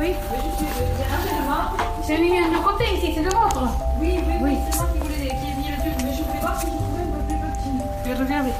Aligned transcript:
Oui, 0.00 0.14
oui. 0.30 0.38
Je 0.60 0.64
suis 0.64 1.36
devant. 1.36 1.66
J'ai 2.06 2.18
mis 2.18 2.38
un 2.38 2.62
côté 2.62 2.84
ici, 2.96 3.12
c'est 3.14 3.22
le 3.22 3.30
vôtre. 3.30 3.68
Oui, 4.00 4.14
oui, 4.16 4.34
Oui. 4.40 4.50
oui, 4.52 4.56
c'est 4.70 4.76
moi 4.78 4.86
qui 4.92 4.98
voulais 4.98 5.16
qui 5.16 5.46
ai 5.50 5.54
mis 5.54 5.68
le 5.70 5.76
truc, 5.76 5.92
mais 6.04 6.12
je 6.14 6.22
voulais 6.22 6.40
voir 6.40 6.58
si 6.60 6.66
je 6.66 6.72
trouvais 6.72 7.02
un 7.02 7.06
peu 7.06 7.22
plus 7.26 7.36
petit. 7.36 7.84
Je 8.04 8.08
vais 8.12 8.14
regarder. 8.24 8.50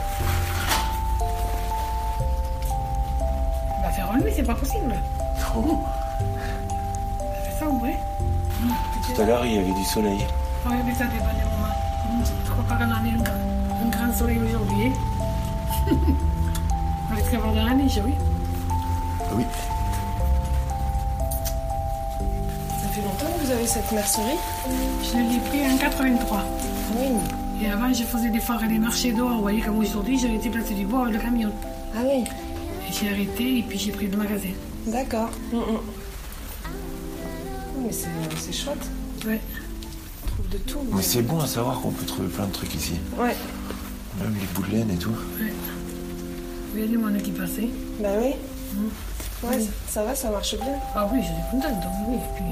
Il 3.79 3.83
va 3.83 3.91
faire 3.91 4.11
enlever, 4.11 4.33
c'est 4.37 4.43
pas 4.43 4.55
possible. 4.55 4.95
Oh. 5.57 5.79
Ça 7.19 7.51
fait 7.51 7.59
ça, 7.59 7.67
ouais. 7.69 7.99
Tout 9.15 9.23
à 9.23 9.25
l'heure, 9.25 9.47
il 9.47 9.55
y 9.55 9.59
avait 9.59 9.73
du 9.73 9.85
soleil. 9.85 10.27
Regardez 10.67 10.93
ça 10.95 11.05
dépend 11.07 11.25
des 11.33 11.45
moments. 11.45 12.25
Je 12.45 12.51
crois 12.51 12.65
pas 12.65 12.77
qu'on 12.77 12.91
en 12.91 13.05
ait 13.05 13.15
un, 13.15 13.23
grand- 13.23 13.83
un 13.87 13.89
grand 13.89 14.13
soleil 14.15 14.39
aujourd'hui. 14.47 14.93
hein. 14.93 15.95
On 17.11 17.17
risque 17.17 17.33
d'avoir 17.33 17.53
de 17.53 17.59
la 17.61 17.75
neige, 17.75 18.01
oui. 18.05 18.15
Ah 19.23 19.25
Oui. 19.35 19.45
Fait 23.01 23.07
longtemps 23.07 23.39
que 23.39 23.45
vous 23.47 23.51
avez 23.53 23.67
cette 23.67 23.91
mercerie 23.93 24.37
Je 25.03 25.17
l'ai 25.17 25.39
pris 25.49 25.73
en 25.73 25.79
83. 25.79 26.45
Oui. 26.99 27.07
Et 27.63 27.71
avant, 27.71 27.93
je 27.93 28.03
faisais 28.05 28.29
des 28.31 28.41
foires 28.41 28.63
et 28.65 28.69
des 28.69 28.79
marchés 28.79 29.13
dehors. 29.13 29.31
Vous 29.37 29.41
voyez, 29.43 29.61
comme 29.63 29.79
aujourd'hui, 29.79 30.19
j'ai 30.19 30.35
été 30.35 30.51
placer 30.51 30.75
du 30.75 30.85
bois 30.85 31.03
avec 31.03 31.15
le 31.15 31.21
camion. 31.21 31.51
Ah 31.95 32.01
oui, 32.05 32.25
Et 32.89 32.93
j'ai 32.93 33.09
arrêté 33.11 33.59
et 33.59 33.63
puis 33.63 33.79
j'ai 33.79 33.93
pris 33.93 34.07
le 34.09 34.17
magasin. 34.17 34.49
d'accord. 34.87 35.31
Mm, 35.53 35.57
mm. 35.57 35.61
Oh, 37.79 37.81
Mais 37.87 37.93
c'est 37.93 38.53
chouette, 38.53 38.87
Ouais. 39.27 39.41
on 40.25 40.27
trouve 40.27 40.49
de 40.51 40.59
tout. 40.59 40.79
Mais 40.93 41.03
c'est 41.03 41.23
bon 41.23 41.41
à 41.41 41.47
savoir 41.47 41.81
qu'on 41.81 41.91
peut 41.91 42.05
trouver 42.07 42.29
plein 42.29 42.47
de 42.47 42.53
trucs 42.53 42.75
ici. 42.75 42.95
Ouais, 43.19 43.35
Même 44.21 44.35
les 44.39 44.47
bouts 44.55 44.63
de 44.67 44.73
laine 44.77 44.91
et 44.91 44.97
tout. 44.99 45.11
ouais. 45.11 45.53
Vous 46.73 46.79
voyez, 46.79 46.97
mon 46.97 47.19
qui 47.19 47.31
passait. 47.33 47.69
bah 48.01 48.09
oui. 48.23 48.35
Ouais, 49.43 49.59
ça, 49.59 49.71
ça 49.89 50.03
va, 50.03 50.15
ça 50.15 50.31
marche 50.31 50.55
bien. 50.57 50.75
Ah 50.95 51.09
oui, 51.13 51.21
j'étais 51.23 51.51
contente, 51.51 51.81
donc 51.81 51.93
oui. 52.09 52.15
Et 52.17 52.37
puis, 52.37 52.45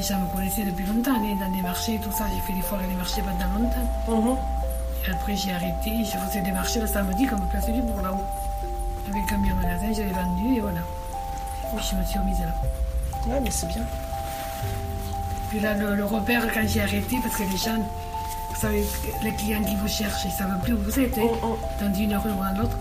gens 0.00 0.18
me 0.18 0.26
connaissaient 0.34 0.62
depuis 0.64 0.86
longtemps, 0.86 1.12
dans 1.12 1.50
des 1.54 1.60
marchés, 1.60 2.00
tout 2.02 2.12
ça. 2.12 2.24
J'ai 2.32 2.40
fait 2.40 2.54
des 2.54 2.62
foires 2.62 2.80
et 2.82 2.86
des 2.86 2.94
marchés 2.94 3.20
pendant 3.20 3.52
longtemps. 3.58 3.88
Mhm. 4.08 4.36
Et 5.06 5.10
après, 5.10 5.36
j'ai 5.36 5.52
arrêté, 5.52 5.90
je 6.04 6.16
faisais 6.16 6.40
des 6.40 6.52
marchés 6.52 6.80
le 6.80 6.86
samedi 6.86 7.26
comme 7.26 7.46
place 7.48 7.66
du 7.66 7.82
bourg 7.82 8.00
là-haut. 8.02 8.24
Avec 9.10 9.32
un 9.32 9.38
bien 9.38 9.54
magasin, 9.54 9.92
je 9.92 10.02
l'ai 10.02 10.12
vendu 10.12 10.56
et 10.56 10.60
voilà. 10.60 10.80
Puis 11.76 11.84
je 11.90 11.96
me 11.96 12.04
suis 12.04 12.18
remise 12.18 12.38
là. 12.40 12.54
Ouais, 13.26 13.40
mais 13.42 13.50
c'est 13.50 13.66
bien. 13.66 13.82
Puis 15.50 15.60
là, 15.60 15.74
le, 15.74 15.94
le 15.96 16.04
repère, 16.04 16.42
quand 16.54 16.66
j'ai 16.66 16.80
arrêté, 16.82 17.18
parce 17.22 17.36
que 17.36 17.42
les 17.42 17.56
gens, 17.56 17.76
vous 18.50 18.56
savez, 18.60 18.86
les 19.22 19.34
clients 19.34 19.62
qui 19.62 19.74
vous 19.76 19.88
cherchent, 19.88 20.24
ils 20.24 20.28
ne 20.28 20.32
savent 20.34 20.60
plus 20.62 20.72
où 20.72 20.78
vous 20.82 20.98
êtes, 20.98 21.18
hein, 21.18 21.22
Oh, 21.42 21.58
dans 21.80 21.92
une 21.94 22.14
rue 22.16 22.30
ou 22.30 22.34
dans 22.42 22.62
l'autre. 22.62 22.76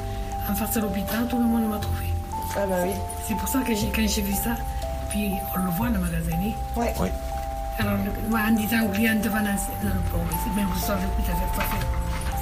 En 0.49 0.55
face 0.55 0.71
de 0.75 0.79
l'hôpital, 0.81 1.27
tout 1.27 1.37
le 1.37 1.43
monde 1.45 1.67
m'a 1.67 1.77
trouvé. 1.77 2.05
Ah 2.55 2.65
bah 2.67 2.75
oui. 2.83 2.91
C'est 3.27 3.35
pour 3.35 3.47
ça 3.47 3.59
que 3.59 3.71
quand 3.71 4.07
j'ai 4.07 4.21
vu 4.21 4.33
ça, 4.33 4.55
puis 5.11 5.31
on 5.55 5.59
le 5.63 5.71
voit, 5.71 5.89
le 5.89 5.99
magasin. 5.99 6.31
hein. 6.41 6.79
Ouais. 6.79 6.93
Oui. 6.99 7.09
Alors, 7.79 7.93
le- 8.03 8.29
moi, 8.29 8.39
en 8.47 8.51
disant 8.53 8.83
aux 8.85 8.89
clients 8.89 9.15
devant 9.21 9.37
la 9.39 9.51
dans 9.53 9.93
le 9.93 10.55
même 10.55 10.67
le 10.73 10.79
soir, 10.79 10.97
l'hôpital 11.01 11.35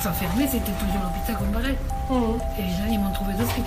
soit 0.02 0.12
fermé, 0.14 0.46
c'était 0.50 0.72
toujours 0.72 1.02
l'hôpital 1.04 1.36
qu'on 1.38 1.52
paraît. 1.52 1.78
Mhm. 2.10 2.40
Et 2.58 2.62
les 2.64 2.70
gens, 2.70 2.92
ils 2.92 3.00
m'ont 3.00 3.12
trouvé 3.12 3.34
de 3.34 3.44
suite. 3.46 3.66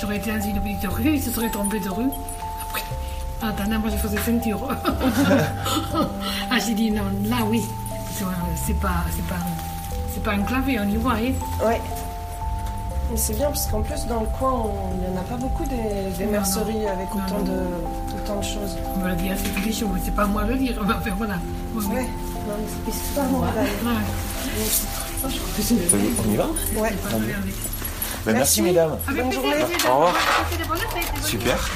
J'aurais 0.00 0.16
été 0.16 0.30
dans 0.32 0.40
une 0.44 0.60
petite 0.60 0.86
rue, 0.86 1.14
ils 1.14 1.22
se 1.22 1.30
seraient 1.30 1.50
trompés 1.50 1.80
de 1.80 1.88
rue. 1.90 2.08
Après, 2.68 2.82
en 3.42 3.48
attendant, 3.48 3.78
moi, 3.80 3.90
je 3.90 3.96
faisais 3.96 4.18
ceinture. 4.18 4.68
ah, 6.50 6.58
j'ai 6.64 6.74
dit 6.74 6.90
non, 6.90 7.04
là, 7.24 7.36
oui. 7.46 7.62
C'est 8.12 8.24
c'est 8.66 8.80
pas, 8.80 9.04
c'est 9.14 9.26
pas, 9.26 9.36
c'est 10.12 10.22
pas 10.22 10.34
enclavé, 10.36 10.78
on 10.80 10.88
y 10.88 10.96
voit, 10.96 11.14
hein. 11.14 11.32
Ouais. 11.66 11.80
Mais 13.10 13.16
c'est 13.16 13.34
bien 13.34 13.46
parce 13.48 13.66
qu'en 13.66 13.80
plus 13.82 14.06
dans 14.06 14.20
le 14.20 14.26
coin, 14.38 14.52
on- 14.52 14.94
il 14.94 15.10
n'y 15.10 15.16
en 15.18 15.20
a 15.20 15.24
pas 15.24 15.36
beaucoup 15.36 15.64
des, 15.64 15.76
des 16.16 16.24
Non, 16.26 16.30
merceries 16.32 16.78
non. 16.78 16.88
avec 16.88 17.08
Non, 17.14 17.22
autant 17.24 17.38
non. 17.38 17.44
de, 17.44 17.60
autant 18.22 18.36
de 18.38 18.44
choses. 18.44 18.76
On 19.00 19.04
l'a 19.04 19.14
dit 19.14 19.30
assez 19.30 19.72
jours, 19.72 19.90
mais 19.94 20.00
c'est 20.04 20.14
pas 20.14 20.26
moi 20.26 20.44
de 20.44 20.52
le 20.52 20.58
dire. 20.58 20.78
Enfin, 20.82 20.98
voilà. 21.16 21.34
Oui. 21.74 21.84
Ouais. 21.86 22.02
Non, 22.02 22.54
mais 22.86 22.92
c'est 22.92 23.14
pas 23.20 23.26
moi. 23.26 23.46
Ouais. 23.48 25.30
On 26.24 26.30
y 26.32 26.36
va? 26.36 26.46
Ouais. 26.76 26.92
Ben, 28.26 28.32
merci, 28.34 28.62
mesdames. 28.62 28.96
Avec 29.08 29.22
Bonne 29.22 29.32
journée. 29.32 29.54
Au 29.88 29.94
revoir. 29.94 30.14
Super. 31.24 31.70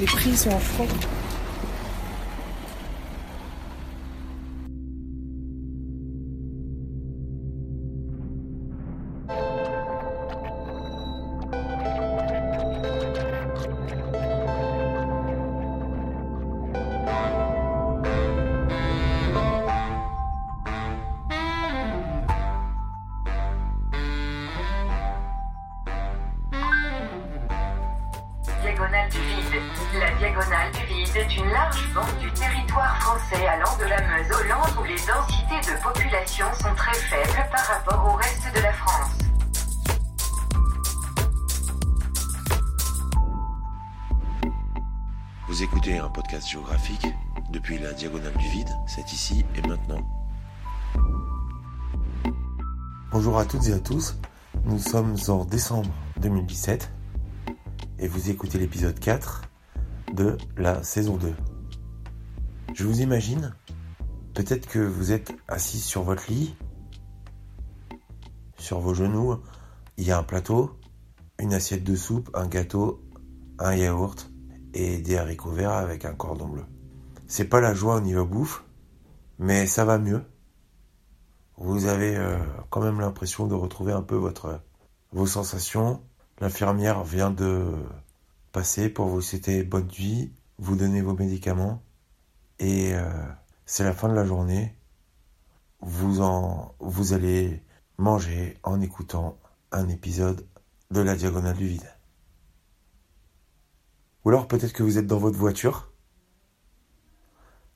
Les 0.00 0.06
prix 0.06 0.36
sont 0.36 0.50
en 0.50 0.58
front. 0.58 0.86
Depuis 47.50 47.78
la 47.78 47.92
diagonale 47.92 48.36
du 48.36 48.48
vide, 48.48 48.68
c'est 48.86 49.12
ici 49.12 49.44
et 49.56 49.66
maintenant. 49.66 50.00
Bonjour 53.10 53.38
à 53.38 53.44
toutes 53.44 53.66
et 53.68 53.72
à 53.72 53.78
tous, 53.78 54.16
nous 54.64 54.78
sommes 54.78 55.16
en 55.28 55.44
décembre 55.44 55.90
2017 56.20 56.90
et 57.98 58.08
vous 58.08 58.30
écoutez 58.30 58.58
l'épisode 58.58 58.98
4 58.98 59.42
de 60.14 60.36
la 60.56 60.82
saison 60.82 61.16
2. 61.16 61.34
Je 62.74 62.84
vous 62.84 63.00
imagine, 63.00 63.54
peut-être 64.34 64.66
que 64.66 64.78
vous 64.78 65.12
êtes 65.12 65.34
assis 65.48 65.80
sur 65.80 66.02
votre 66.02 66.30
lit, 66.30 66.56
sur 68.58 68.80
vos 68.80 68.94
genoux, 68.94 69.36
il 69.96 70.06
y 70.06 70.10
a 70.10 70.18
un 70.18 70.22
plateau, 70.22 70.78
une 71.38 71.54
assiette 71.54 71.84
de 71.84 71.96
soupe, 71.96 72.30
un 72.34 72.46
gâteau, 72.46 73.02
un 73.58 73.74
yaourt 73.74 74.30
et 74.76 74.98
des 74.98 75.16
haricots 75.16 75.50
verts 75.50 75.72
avec 75.72 76.04
un 76.04 76.12
cordon 76.12 76.48
bleu. 76.48 76.64
C'est 77.26 77.46
pas 77.46 77.60
la 77.60 77.72
joie 77.72 77.96
au 77.96 78.00
niveau 78.00 78.26
bouffe, 78.26 78.64
mais 79.38 79.66
ça 79.66 79.86
va 79.86 79.98
mieux. 79.98 80.22
Vous 81.56 81.86
avez 81.86 82.14
euh, 82.16 82.38
quand 82.68 82.82
même 82.82 83.00
l'impression 83.00 83.46
de 83.46 83.54
retrouver 83.54 83.92
un 83.92 84.02
peu 84.02 84.16
votre 84.16 84.60
vos 85.12 85.26
sensations. 85.26 86.02
L'infirmière 86.40 87.04
vient 87.04 87.30
de 87.30 87.64
passer 88.52 88.90
pour 88.90 89.06
vous 89.06 89.22
souhaiter 89.22 89.62
bonne 89.62 89.88
nuit, 89.98 90.34
vous 90.58 90.76
donner 90.76 91.00
vos 91.00 91.14
médicaments 91.14 91.82
et 92.58 92.94
euh, 92.94 93.08
c'est 93.64 93.84
la 93.84 93.94
fin 93.94 94.08
de 94.08 94.14
la 94.14 94.26
journée. 94.26 94.74
Vous 95.80 96.20
en 96.20 96.74
vous 96.80 97.14
allez 97.14 97.62
manger 97.96 98.58
en 98.62 98.82
écoutant 98.82 99.38
un 99.72 99.88
épisode 99.88 100.46
de 100.90 101.00
la 101.00 101.16
diagonale 101.16 101.56
du 101.56 101.66
vide. 101.66 101.96
Ou 104.26 104.30
alors 104.30 104.48
peut-être 104.48 104.72
que 104.72 104.82
vous 104.82 104.98
êtes 104.98 105.06
dans 105.06 105.20
votre 105.20 105.38
voiture. 105.38 105.92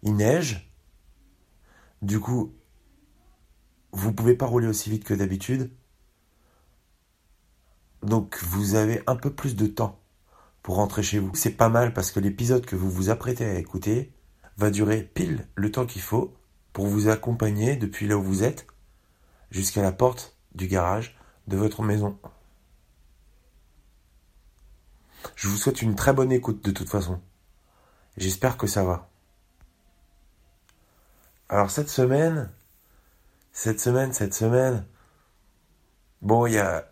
Il 0.02 0.17
neige. 0.17 0.75
Du 2.02 2.19
coup, 2.19 2.56
vous 3.93 4.12
pouvez 4.12 4.35
pas 4.35 4.47
rouler 4.47 4.67
aussi 4.67 4.91
vite 4.91 5.05
que 5.05 5.14
d'habitude. 5.14 5.70
Donc 8.02 8.43
vous 8.43 8.75
avez 8.75 9.00
un 9.06 9.14
peu 9.14 9.32
plus 9.32 9.55
de 9.55 9.69
temps 9.69 10.00
pour 10.64 10.75
rentrer 10.75 11.05
chez 11.05 11.20
vous. 11.20 11.31
C'est 11.37 11.52
pas 11.52 11.69
mal 11.69 11.94
parce 11.94 12.11
que 12.11 12.19
l'épisode 12.19 12.67
que 12.67 12.75
vous 12.75 12.91
vous 12.91 13.11
apprêtez 13.11 13.44
à 13.44 13.55
écouter 13.55 14.12
va 14.56 14.73
durer 14.73 15.05
pile 15.05 15.46
le 15.55 15.70
temps 15.70 15.87
qu'il 15.87 16.03
faut 16.03 16.35
pour 16.73 16.88
vous 16.88 17.06
accompagner 17.06 17.76
depuis 17.76 18.08
là 18.08 18.17
où 18.17 18.25
vous 18.25 18.43
êtes 18.43 18.67
jusqu'à 19.53 19.82
la 19.82 19.93
porte 19.93 20.37
du 20.56 20.67
garage 20.67 21.17
de 21.46 21.56
votre 21.56 21.85
maison. 21.85 22.19
Je 25.37 25.49
vous 25.49 25.56
souhaite 25.56 25.82
une 25.82 25.94
très 25.94 26.12
bonne 26.12 26.32
écoute 26.32 26.64
de 26.64 26.70
toute 26.70 26.88
façon. 26.88 27.20
J'espère 28.17 28.56
que 28.56 28.67
ça 28.67 28.84
va. 28.84 29.08
Alors 31.49 31.70
cette 31.70 31.88
semaine, 31.88 32.50
cette 33.52 33.81
semaine, 33.81 34.12
cette 34.12 34.34
semaine, 34.34 34.84
bon, 36.22 36.46
il 36.46 36.55
y 36.55 36.58
a, 36.58 36.90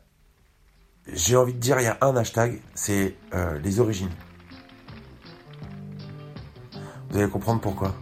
j'ai 1.06 1.36
envie 1.36 1.54
de 1.54 1.58
dire, 1.58 1.78
il 1.80 1.84
y 1.84 1.86
a 1.86 1.98
un 2.00 2.16
hashtag, 2.16 2.60
c'est 2.74 3.16
euh, 3.34 3.58
les 3.58 3.80
origines. 3.80 4.10
Vous 7.10 7.18
allez 7.18 7.30
comprendre 7.30 7.60
pourquoi. 7.60 7.94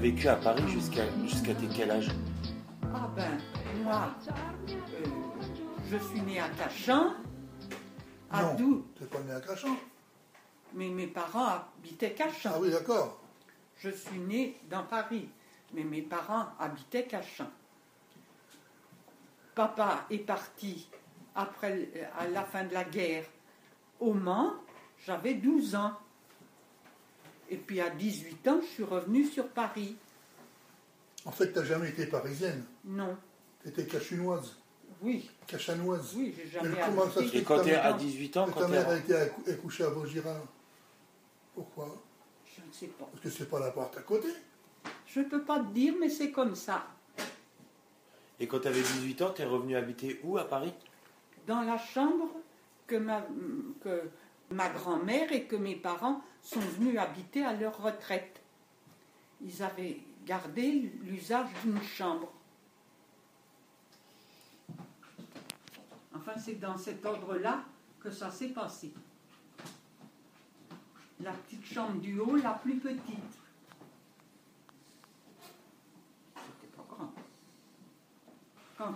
Vécu 0.00 0.28
à 0.28 0.36
Paris 0.36 0.66
jusqu'à 0.68 1.02
quel 1.76 1.90
âge? 1.90 2.10
Ah 2.92 3.08
ben, 3.14 3.38
moi, 3.84 4.08
euh, 4.68 5.06
je 5.88 5.96
suis 5.96 6.20
née 6.22 6.40
à 6.40 6.48
Cachan, 6.50 7.12
à 8.30 8.42
Non, 8.54 8.82
t'es 8.98 9.04
pas 9.06 9.20
né 9.20 9.32
à 9.32 9.40
Cachan. 9.40 9.76
mais 10.74 10.88
mes 10.88 11.06
parents 11.06 11.58
habitaient 11.78 12.12
Cachan. 12.14 12.50
Ah 12.54 12.58
oui, 12.60 12.70
d'accord. 12.70 13.20
Je 13.78 13.90
suis 13.90 14.18
née 14.18 14.56
dans 14.68 14.82
Paris, 14.84 15.28
mais 15.74 15.84
mes 15.84 16.02
parents 16.02 16.46
habitaient 16.58 17.04
Cachan. 17.06 17.46
Papa 19.54 20.06
est 20.10 20.18
parti 20.18 20.88
après, 21.34 21.70
l- 21.72 22.08
à 22.18 22.26
la 22.28 22.42
fin 22.44 22.64
de 22.64 22.72
la 22.74 22.84
guerre 22.84 23.24
au 24.00 24.12
Mans, 24.14 24.52
j'avais 25.06 25.34
12 25.34 25.74
ans. 25.74 25.92
Et 27.50 27.56
puis 27.56 27.80
à 27.80 27.90
18 27.90 28.46
ans, 28.48 28.60
je 28.62 28.66
suis 28.66 28.84
revenue 28.84 29.24
sur 29.24 29.48
Paris. 29.48 29.96
En 31.24 31.32
fait, 31.32 31.52
t'as 31.52 31.64
jamais 31.64 31.90
été 31.90 32.06
parisienne. 32.06 32.64
Non, 32.84 33.16
T'étais 33.62 33.84
cachinoise, 33.84 34.56
oui, 35.02 35.30
cachanoise. 35.46 36.14
oui, 36.16 36.34
j'ai 36.36 36.48
jamais 36.48 36.70
Mais 36.70 36.80
comment 36.86 37.10
ça 37.10 37.20
se. 37.28 37.36
Et 37.36 37.42
quand 37.42 37.62
t'es 37.62 37.74
à 37.74 37.90
Non, 37.90 37.96
18 37.98 38.36
ans, 38.38 38.46
quand 38.52 38.60
ta 38.60 38.68
mère 38.68 38.88
a 38.88 38.96
été 38.96 39.14
accou- 39.14 39.50
accouchée 39.50 39.84
à 39.84 39.90
Vaugirard. 39.90 40.44
Pourquoi? 41.54 41.94
Je 42.56 42.62
ne 42.66 42.72
sais 42.72 42.86
pas. 42.86 43.04
Parce 43.12 43.22
que 43.22 43.28
c'est 43.30 43.50
pas 43.50 43.60
la 43.60 43.70
porte 43.70 43.98
à 43.98 44.02
côté. 44.02 44.28
Je 45.06 45.20
ne 45.20 45.24
peux 45.26 45.42
pas 45.42 45.58
te 45.60 45.72
dire, 45.74 45.94
mais 46.00 46.08
c'est 46.08 46.30
comme 46.30 46.54
ça. 46.54 46.86
et 48.38 48.46
quand 48.46 48.60
t'avais 48.60 48.80
18 48.80 49.20
ans, 49.22 49.30
t'es 49.30 49.44
revenu 49.44 49.76
habiter 49.76 50.20
où 50.24 50.38
à 50.38 50.44
Paris? 50.48 50.72
Dans 51.46 51.60
la 51.60 51.76
chambre 51.76 52.28
que 52.86 52.96
ma, 52.96 53.26
que 53.82 54.02
ma 54.50 54.68
grand-mère 54.68 55.32
et 55.32 55.44
que 55.44 55.56
mes 55.56 55.76
parents 55.76 56.22
sont 56.42 56.60
venus 56.60 56.98
habiter 56.98 57.44
à 57.44 57.52
leur 57.52 57.80
retraite. 57.80 58.40
Ils 59.40 59.62
avaient 59.62 60.00
gardé 60.26 60.92
l'usage 61.02 61.48
d'une 61.62 61.80
chambre. 61.82 62.32
Enfin, 66.14 66.32
c'est 66.36 66.60
dans 66.60 66.76
cet 66.76 67.04
ordre-là 67.06 67.64
que 68.00 68.10
ça 68.10 68.30
s'est 68.30 68.48
passé. 68.48 68.92
La 71.20 71.32
petite 71.32 71.64
chambre 71.64 72.00
du 72.00 72.18
haut, 72.18 72.36
la 72.36 72.54
plus 72.54 72.78
petite. 72.78 73.02
C'était 76.34 76.76
pas 76.76 76.84
grand. 76.88 77.12
Quand 78.76 78.94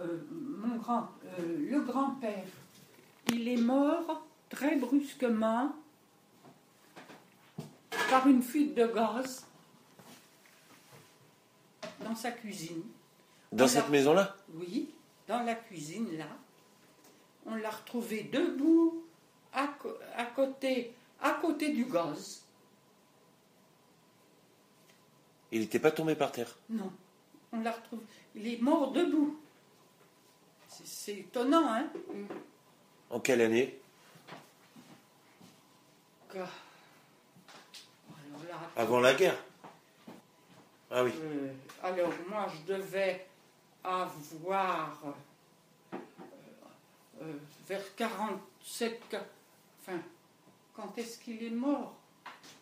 euh, 0.00 0.18
mon 0.30 0.76
euh, 0.76 1.70
le 1.70 1.80
grand-père, 1.80 2.46
il 3.32 3.48
est 3.48 3.60
mort 3.60 4.27
très 4.48 4.76
brusquement 4.76 5.74
par 8.10 8.26
une 8.26 8.42
fuite 8.42 8.74
de 8.74 8.86
gaz 8.86 9.46
dans 12.04 12.14
sa 12.14 12.32
cuisine. 12.32 12.82
Dans 13.52 13.64
On 13.64 13.68
cette 13.68 13.88
maison-là? 13.88 14.36
Oui, 14.54 14.90
dans 15.26 15.42
la 15.42 15.54
cuisine, 15.54 16.16
là. 16.16 16.28
On 17.46 17.54
l'a 17.54 17.70
retrouvé 17.70 18.24
debout, 18.24 19.04
à, 19.52 19.68
côté, 20.34 20.94
à 21.20 21.30
côté 21.32 21.70
du 21.70 21.84
gaz. 21.84 22.44
Il 25.50 25.60
n'était 25.60 25.78
pas 25.78 25.90
tombé 25.90 26.14
par 26.14 26.30
terre? 26.30 26.58
Non, 26.68 26.92
on 27.52 27.60
l'a 27.60 27.72
retrouvé. 27.72 28.02
Il 28.34 28.46
est 28.46 28.60
mort 28.60 28.92
debout. 28.92 29.38
C'est 30.68 31.16
étonnant, 31.16 31.72
hein? 31.72 31.90
En 33.10 33.20
quelle 33.20 33.40
année? 33.40 33.77
Que- 36.28 36.38
Alors 36.38 36.48
là, 38.48 38.60
Avant 38.76 39.00
la 39.00 39.14
guerre 39.14 39.36
Ah 40.90 41.04
oui. 41.04 41.12
Euh, 41.16 41.52
alors, 41.82 42.10
moi, 42.28 42.46
je 42.54 42.72
devais 42.72 43.26
avoir 43.84 44.98
euh, 45.92 45.96
euh, 47.22 47.32
vers 47.68 47.94
47, 47.96 49.00
qua- 49.10 49.20
enfin, 49.82 49.98
quand 50.74 50.96
est-ce 50.98 51.18
qu'il 51.18 51.42
est 51.42 51.50
mort? 51.50 51.94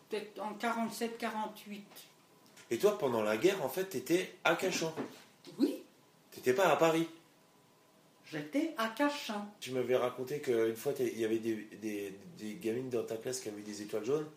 Peut-être 0.09 0.39
en 0.39 0.53
47-48. 0.53 1.81
Et 2.69 2.77
toi, 2.77 2.97
pendant 2.97 3.21
la 3.23 3.37
guerre, 3.37 3.63
en 3.63 3.69
fait, 3.69 3.85
t'étais 3.85 4.35
à 4.43 4.55
Cachan. 4.55 4.93
Oui, 5.57 5.83
T'étais 6.31 6.53
pas 6.53 6.67
à 6.71 6.75
Paris. 6.75 7.09
J'étais 8.31 8.73
à 8.77 8.87
Cachan. 8.89 9.47
Tu 9.59 9.71
m'avais 9.71 9.95
raconté 9.95 10.39
qu'une 10.41 10.75
fois, 10.75 10.93
il 10.99 11.17
y 11.19 11.25
avait 11.25 11.39
des, 11.39 11.55
des- 11.81 12.13
des 12.37 12.55
gamines 12.55 12.89
dans 12.89 13.03
ta 13.03 13.17
classe 13.17 13.39
qui 13.39 13.49
avaient 13.49 13.61
des 13.61 13.81
étoiles 13.81 14.05
jaunes 14.05 14.27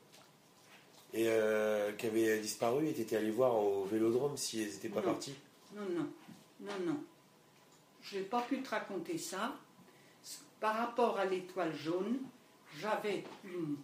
et 1.13 1.25
euh, 1.29 1.93
qui 1.93 2.07
avaient 2.07 2.39
disparu 2.41 2.87
et 2.89 2.93
t'étais 2.93 3.17
allé 3.17 3.31
voir 3.31 3.57
au 3.57 3.85
vélodrome 3.85 4.37
si 4.37 4.63
elles 4.63 4.69
n'étaient 4.71 4.89
pas 4.89 5.01
Non. 5.01 5.13
parties. 5.13 5.35
Non, 5.75 5.83
non, 5.91 6.09
non, 6.61 6.87
non. 6.87 7.05
Je 8.03 8.19
n'ai 8.19 8.25
pas 8.25 8.43
pu 8.43 8.63
te 8.63 8.71
raconter 8.71 9.19
ça. 9.19 9.55
Par 10.61 10.77
rapport 10.77 11.19
à 11.19 11.25
l'étoile 11.25 11.75
jaune, 11.75 12.19
j'avais 12.79 13.25
une, 13.45 13.77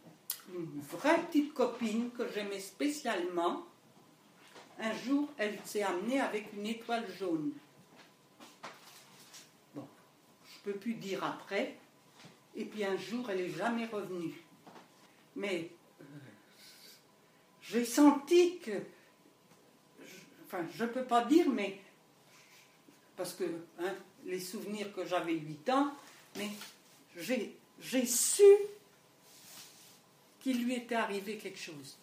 une 0.54 0.80
vraie 0.90 1.21
petite 1.26 1.52
copine 1.54 2.11
que 2.11 2.30
j'aimais 2.33 2.61
spécialement. 2.61 3.64
Un 4.78 4.92
jour, 4.92 5.28
elle 5.38 5.59
s'est 5.64 5.83
amenée 5.83 6.21
avec 6.21 6.52
une 6.52 6.66
étoile 6.66 7.07
jaune. 7.19 7.50
Bon, 9.75 9.87
je 10.45 10.55
ne 10.55 10.55
peux 10.66 10.78
plus 10.78 10.94
dire 10.94 11.23
après. 11.23 11.76
Et 12.56 12.64
puis 12.64 12.85
un 12.85 12.96
jour, 12.96 13.30
elle 13.30 13.38
n'est 13.38 13.50
jamais 13.50 13.87
revenue. 13.87 14.35
Mais 15.37 15.70
euh, 16.00 16.04
j'ai 17.62 17.85
senti 17.85 18.58
que 18.58 18.82
enfin, 20.46 20.66
je 20.75 20.85
ne 20.85 20.88
peux 20.88 21.04
pas 21.04 21.25
dire, 21.25 21.49
mais 21.49 21.80
parce 23.16 23.35
que 23.35 23.44
hein, 23.78 23.94
les 24.25 24.40
souvenirs 24.40 24.92
que 24.92 25.04
j'avais 25.04 25.35
8 25.35 25.68
ans, 25.70 25.94
mais 26.37 26.50
j'ai, 27.16 28.06
su 28.06 28.42
qu'il 30.40 30.64
lui 30.64 30.75
était 30.75 30.96
arrivé 30.96 31.38
quelque 31.38 31.58
chose. 31.58 31.96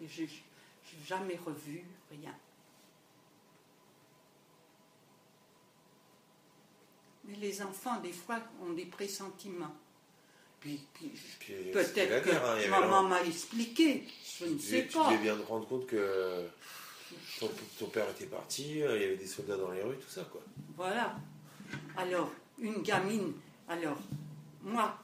Et 0.00 0.06
j'ai, 0.06 0.28
j'ai 0.28 1.06
jamais 1.06 1.36
revu 1.36 1.82
rien. 2.10 2.34
Mais 7.26 7.36
les 7.36 7.62
enfants, 7.62 8.00
des 8.00 8.12
fois, 8.12 8.38
ont 8.62 8.72
des 8.72 8.84
pressentiments. 8.86 9.74
Puis, 10.60 10.80
peut-être 11.72 12.24
guerre, 12.24 12.42
hein, 12.46 12.56
que 12.64 12.70
maman 12.70 13.02
m'a 13.02 13.22
expliqué, 13.22 14.04
je 14.38 14.46
ne 14.46 14.54
Tu 14.56 14.60
sais 14.62 14.86
tu 14.86 14.96
pas. 14.96 15.10
devais 15.10 15.22
bien 15.22 15.36
te 15.36 15.42
rendre 15.46 15.66
compte 15.68 15.86
que 15.86 16.46
ton, 17.38 17.50
ton 17.78 17.86
père 17.86 18.08
était 18.10 18.24
parti, 18.26 18.82
euh, 18.82 18.96
il 18.96 19.02
y 19.02 19.04
avait 19.04 19.16
des 19.16 19.26
soldats 19.26 19.56
dans 19.58 19.70
les 19.70 19.82
rues, 19.82 19.96
tout 19.98 20.08
ça, 20.10 20.22
quoi. 20.32 20.40
Voilà. 20.76 21.16
Alors, 21.98 22.30
une 22.58 22.80
gamine, 22.82 23.32
alors, 23.68 23.98
moi, 24.62 24.96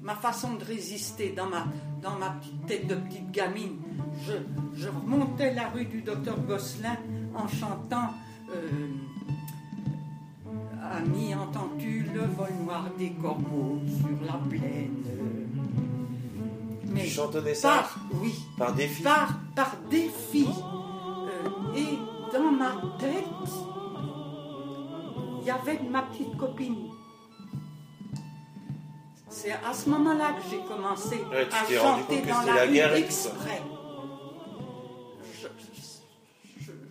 ma 0.00 0.14
façon 0.14 0.54
de 0.54 0.64
résister 0.64 1.30
dans 1.30 1.46
ma, 1.48 1.66
dans 2.00 2.16
ma 2.16 2.30
petite 2.30 2.66
tête 2.66 2.86
de 2.86 2.94
petite 2.94 3.32
gamine, 3.32 3.80
je, 4.24 4.34
je 4.80 4.88
remontais 4.88 5.54
la 5.54 5.70
rue 5.70 5.86
du 5.86 6.02
docteur 6.02 6.38
Gosselin 6.40 6.98
en 7.34 7.48
chantant 7.48 8.14
euh, 8.50 8.68
Ami, 10.94 11.34
entends-tu 11.34 12.02
le 12.12 12.20
vol 12.20 12.52
noir 12.64 12.84
des 12.98 13.10
corbeaux 13.12 13.80
sur 13.86 14.26
la 14.26 14.34
plaine 14.48 15.02
Mais 16.92 17.04
Tu 17.04 17.08
chantonnais 17.10 17.54
ça 17.54 17.68
par, 17.78 17.98
oui, 18.20 18.34
par 18.58 18.74
défi 18.74 19.02
par, 19.02 19.28
par 19.56 19.70
défi. 19.90 20.46
Euh, 20.48 21.76
et 21.76 21.98
dans 22.32 22.52
ma 22.52 22.72
tête, 22.98 23.24
il 25.40 25.46
y 25.46 25.50
avait 25.50 25.80
ma 25.90 26.02
petite 26.02 26.36
copine. 26.36 26.76
C'est 29.30 29.52
à 29.52 29.72
ce 29.72 29.88
moment-là 29.88 30.32
que 30.34 30.42
j'ai 30.50 30.60
commencé 30.68 31.16
Ouais, 31.30 31.48
à 31.50 31.64
chanter 31.80 32.20
dans 32.20 32.42
la 32.42 32.54
la 32.54 32.62
rue 32.64 32.72
guerre 32.74 32.90
ça. 32.90 32.96
exprès. 32.98 33.62
Je, 35.40 35.48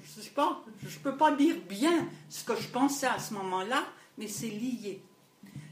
je 0.04 0.22
sais 0.22 0.30
pas, 0.32 0.60
je 1.04 1.10
peux 1.10 1.18
pas 1.18 1.36
dire 1.36 1.56
bien 1.68 2.08
ce 2.30 2.44
que 2.44 2.56
je 2.56 2.68
pensais 2.68 3.08
à 3.08 3.18
ce 3.18 3.34
moment-là, 3.34 3.84
mais 4.20 4.28
c'est 4.28 4.50
lié. 4.50 5.02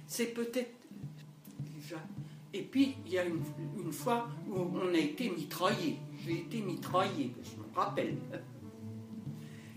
C'est 0.07 0.33
peut-être 0.33 0.71
déjà 1.75 1.97
Et 2.51 2.63
puis, 2.63 2.95
il 3.05 3.11
y 3.11 3.19
a 3.19 3.25
une, 3.25 3.43
une 3.79 3.91
fois 3.93 4.27
où 4.49 4.55
on 4.59 4.87
a 4.91 4.97
été 4.97 5.29
mitraillé. 5.29 5.99
J'ai 6.25 6.39
été 6.39 6.61
mitraillé, 6.61 7.31
je 7.43 7.51
me 7.61 7.75
rappelle. 7.75 8.17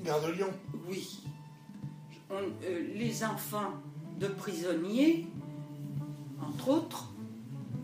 Gare 0.02 0.22
de 0.22 0.32
Lyon. 0.32 0.50
Oui. 0.88 1.20
On- 2.30 2.36
euh, 2.64 2.94
les 2.94 3.22
enfants 3.22 3.74
de 4.18 4.28
prisonniers, 4.28 5.26
entre 6.40 6.68
autres, 6.70 7.12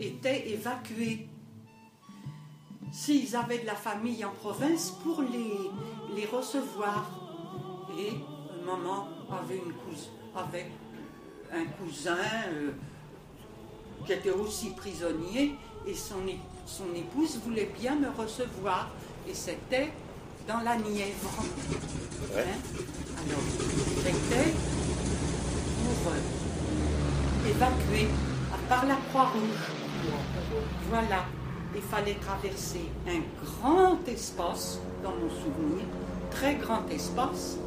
étaient 0.01 0.49
évacués. 0.49 1.29
S'ils 2.91 3.37
avaient 3.37 3.59
de 3.59 3.67
la 3.67 3.75
famille 3.77 4.25
en 4.25 4.31
province, 4.33 4.91
pour 5.03 5.21
les, 5.21 5.53
les 6.17 6.25
recevoir. 6.25 7.28
Et 7.97 8.13
maman 8.65 9.09
avait, 9.31 9.57
une 9.57 9.73
cousine, 9.73 10.11
avait 10.37 10.71
un 11.53 11.65
cousin 11.65 12.17
euh, 12.53 12.73
qui 14.05 14.13
était 14.13 14.31
aussi 14.31 14.71
prisonnier 14.71 15.55
et 15.87 15.95
son, 15.95 16.17
son 16.67 16.95
épouse 16.95 17.39
voulait 17.45 17.71
bien 17.79 17.97
me 17.97 18.09
recevoir. 18.09 18.91
Et 19.29 19.35
c'était 19.35 19.91
dans 20.47 20.61
la 20.61 20.77
Nièvre. 20.77 21.45
Ouais. 22.35 22.43
Hein? 22.43 22.59
Alors, 23.19 23.41
j'étais 24.03 24.53
pour 25.85 26.13
euh, 26.13 27.51
évacuer 27.51 28.09
à 28.53 28.69
part 28.69 28.87
la 28.87 28.97
Croix-Rouge. 29.11 29.73
Voilà. 30.91 31.25
Il 31.75 31.83
fallait 31.83 32.15
traverser 32.15 32.87
un 33.07 33.21
grand 33.45 33.99
espace, 34.09 34.81
dans 35.05 35.11
mon 35.11 35.29
souvenir, 35.29 35.85
très 36.31 36.55
grand 36.55 36.89
espace. 36.89 37.59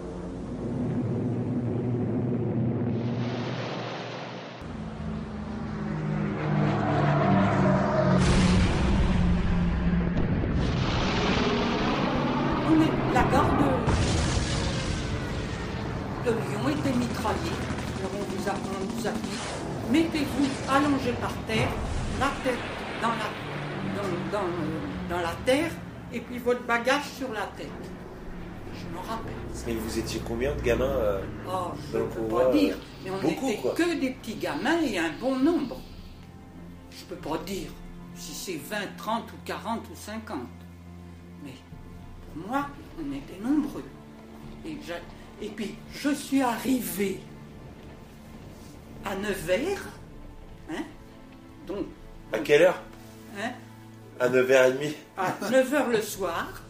Mettez-vous 20.21 20.71
allongé 20.71 21.11
par 21.13 21.33
terre, 21.47 21.69
la 22.19 22.31
tête 22.43 22.59
dans 23.01 23.09
la, 23.09 24.01
dans, 24.01 24.39
dans, 24.39 24.49
dans 25.09 25.21
la 25.21 25.33
terre, 25.45 25.71
et 26.13 26.19
puis 26.19 26.37
votre 26.37 26.63
bagage 26.63 27.05
sur 27.17 27.31
la 27.31 27.47
tête? 27.57 27.67
Je 28.73 28.93
me 28.93 28.99
rappelle. 28.99 29.33
Mais 29.67 29.73
vous 29.73 29.99
étiez 29.99 30.21
combien 30.25 30.55
de 30.55 30.61
gamins 30.61 30.85
euh, 30.85 31.21
Oh, 31.47 31.71
je 31.91 31.97
ne 31.97 32.03
peux 32.03 32.21
pas 32.21 32.51
dire, 32.51 32.75
euh, 32.75 32.79
mais 33.03 33.11
on 33.11 33.21
beaucoup, 33.21 33.47
n'était 33.47 33.61
quoi. 33.61 33.73
que 33.73 33.99
des 33.99 34.11
petits 34.11 34.35
gamins 34.35 34.81
et 34.81 34.97
un 34.97 35.11
bon 35.19 35.37
nombre. 35.37 35.77
Je 36.91 37.03
peux 37.05 37.29
pas 37.29 37.37
dire 37.39 37.69
si 38.15 38.33
c'est 38.33 38.59
20, 38.69 38.97
30 38.97 39.31
ou 39.31 39.35
40 39.45 39.79
ou 39.91 39.95
50. 39.95 40.37
Mais 41.43 41.53
pour 42.33 42.47
moi, 42.47 42.67
on 42.99 43.11
était 43.13 43.41
nombreux. 43.41 43.83
Et, 44.65 45.49
puis, 45.49 45.75
je 45.91 46.09
suis 46.09 46.41
arrivée 46.41 47.19
à 49.03 49.15
Nevers, 49.15 49.81
donc, 51.67 51.85
À 52.33 52.39
quelle 52.39 52.63
heure 52.63 52.81
hein, 53.37 53.51
À 54.19 54.29
9h30 54.29 54.93
à 55.17 55.31
9h 55.49 55.89
le 55.89 56.01
soir, 56.01 56.61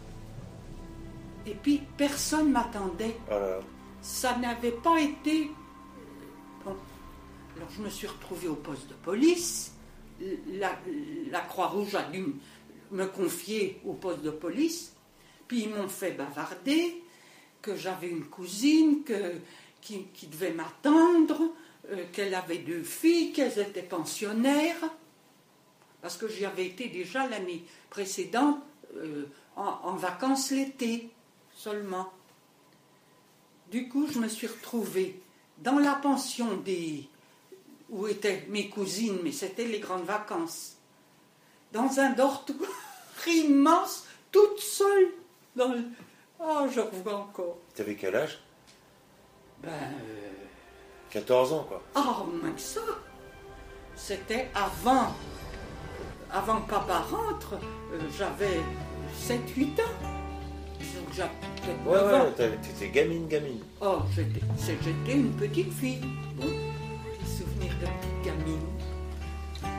et 1.46 1.54
puis 1.54 1.82
personne 1.96 2.50
m'attendait. 2.52 3.16
Oh 3.30 3.62
ça 4.00 4.36
n'avait 4.36 4.72
pas 4.72 5.00
été. 5.00 5.50
Bon. 6.64 6.76
Alors 7.56 7.68
je 7.70 7.82
me 7.82 7.88
suis 7.88 8.06
retrouvée 8.06 8.48
au 8.48 8.56
poste 8.56 8.88
de 8.88 8.94
police. 8.94 9.72
La, 10.48 10.72
la 11.30 11.40
Croix-Rouge 11.40 11.94
a 11.94 12.02
dû 12.04 12.34
me 12.90 13.06
confier 13.06 13.80
au 13.84 13.94
poste 13.94 14.22
de 14.22 14.30
police. 14.30 14.94
Puis 15.48 15.64
ils 15.64 15.70
m'ont 15.70 15.88
fait 15.88 16.12
bavarder 16.12 17.02
que 17.60 17.76
j'avais 17.76 18.08
une 18.08 18.24
cousine 18.24 19.04
que, 19.04 19.34
qui, 19.80 20.04
qui 20.14 20.26
devait 20.26 20.52
m'attendre, 20.52 21.52
euh, 21.90 22.04
qu'elle 22.12 22.34
avait 22.34 22.58
deux 22.58 22.82
filles, 22.82 23.32
qu'elles 23.32 23.58
étaient 23.58 23.82
pensionnaires. 23.82 24.76
Parce 26.00 26.16
que 26.16 26.28
j'y 26.28 26.44
avais 26.44 26.66
été 26.66 26.88
déjà 26.88 27.26
l'année 27.28 27.64
précédente 27.90 28.58
euh, 28.96 29.24
en- 29.56 29.78
en 29.84 29.94
vacances 29.96 30.50
l'été 30.50 31.10
seulement. 31.54 32.12
Du 33.70 33.88
coup, 33.88 34.06
je 34.06 34.18
me 34.18 34.28
suis 34.28 34.46
retrouvée 34.46 35.20
dans 35.58 35.78
la 35.78 35.94
pension 35.94 36.56
des 36.56 37.08
où 37.88 38.06
étaient 38.08 38.46
mes 38.48 38.68
cousines, 38.70 39.18
mais 39.22 39.32
c'était 39.32 39.66
les 39.66 39.78
grandes 39.78 40.04
vacances, 40.04 40.76
dans 41.72 42.00
un 42.00 42.10
dortoir 42.12 42.70
immense, 43.26 44.06
toute 44.30 44.58
seule. 44.60 45.08
Dans 45.54 45.68
le... 45.68 45.84
Oh, 46.40 46.66
je 46.74 46.80
revois 46.80 47.16
encore. 47.16 47.58
T'avais 47.74 47.94
quel 47.94 48.16
âge? 48.16 48.40
Ben, 49.62 49.68
euh, 49.70 50.41
14 51.12 51.52
ans, 51.52 51.66
quoi. 51.68 51.82
ah, 51.94 52.24
moins 52.40 52.52
que 52.52 52.60
ça. 52.60 52.80
C'était 53.94 54.48
avant, 54.54 55.14
avant 56.32 56.60
que 56.62 56.70
papa 56.70 57.00
rentre. 57.10 57.54
euh, 57.92 57.98
J'avais 58.16 58.60
7-8 59.18 59.80
ans. 59.80 60.08
Donc 60.94 61.14
j'avais 61.14 61.30
peut-être 61.62 61.86
Ouais, 61.86 62.10
9 62.10 62.14
ans. 62.14 62.24
ouais, 62.24 62.58
t'étais 62.62 62.88
gamine, 62.90 63.28
gamine. 63.28 63.60
Oh, 63.80 63.98
j'étais 64.14 64.40
c'est- 64.56 64.76
j'étais 64.82 65.18
une 65.18 65.32
petite 65.32 65.72
fille. 65.72 66.00
Bon, 66.36 66.44
des 66.46 67.26
souvenirs 67.28 67.74
de 67.80 67.86
petite 67.86 68.24
gamine. 68.24 68.66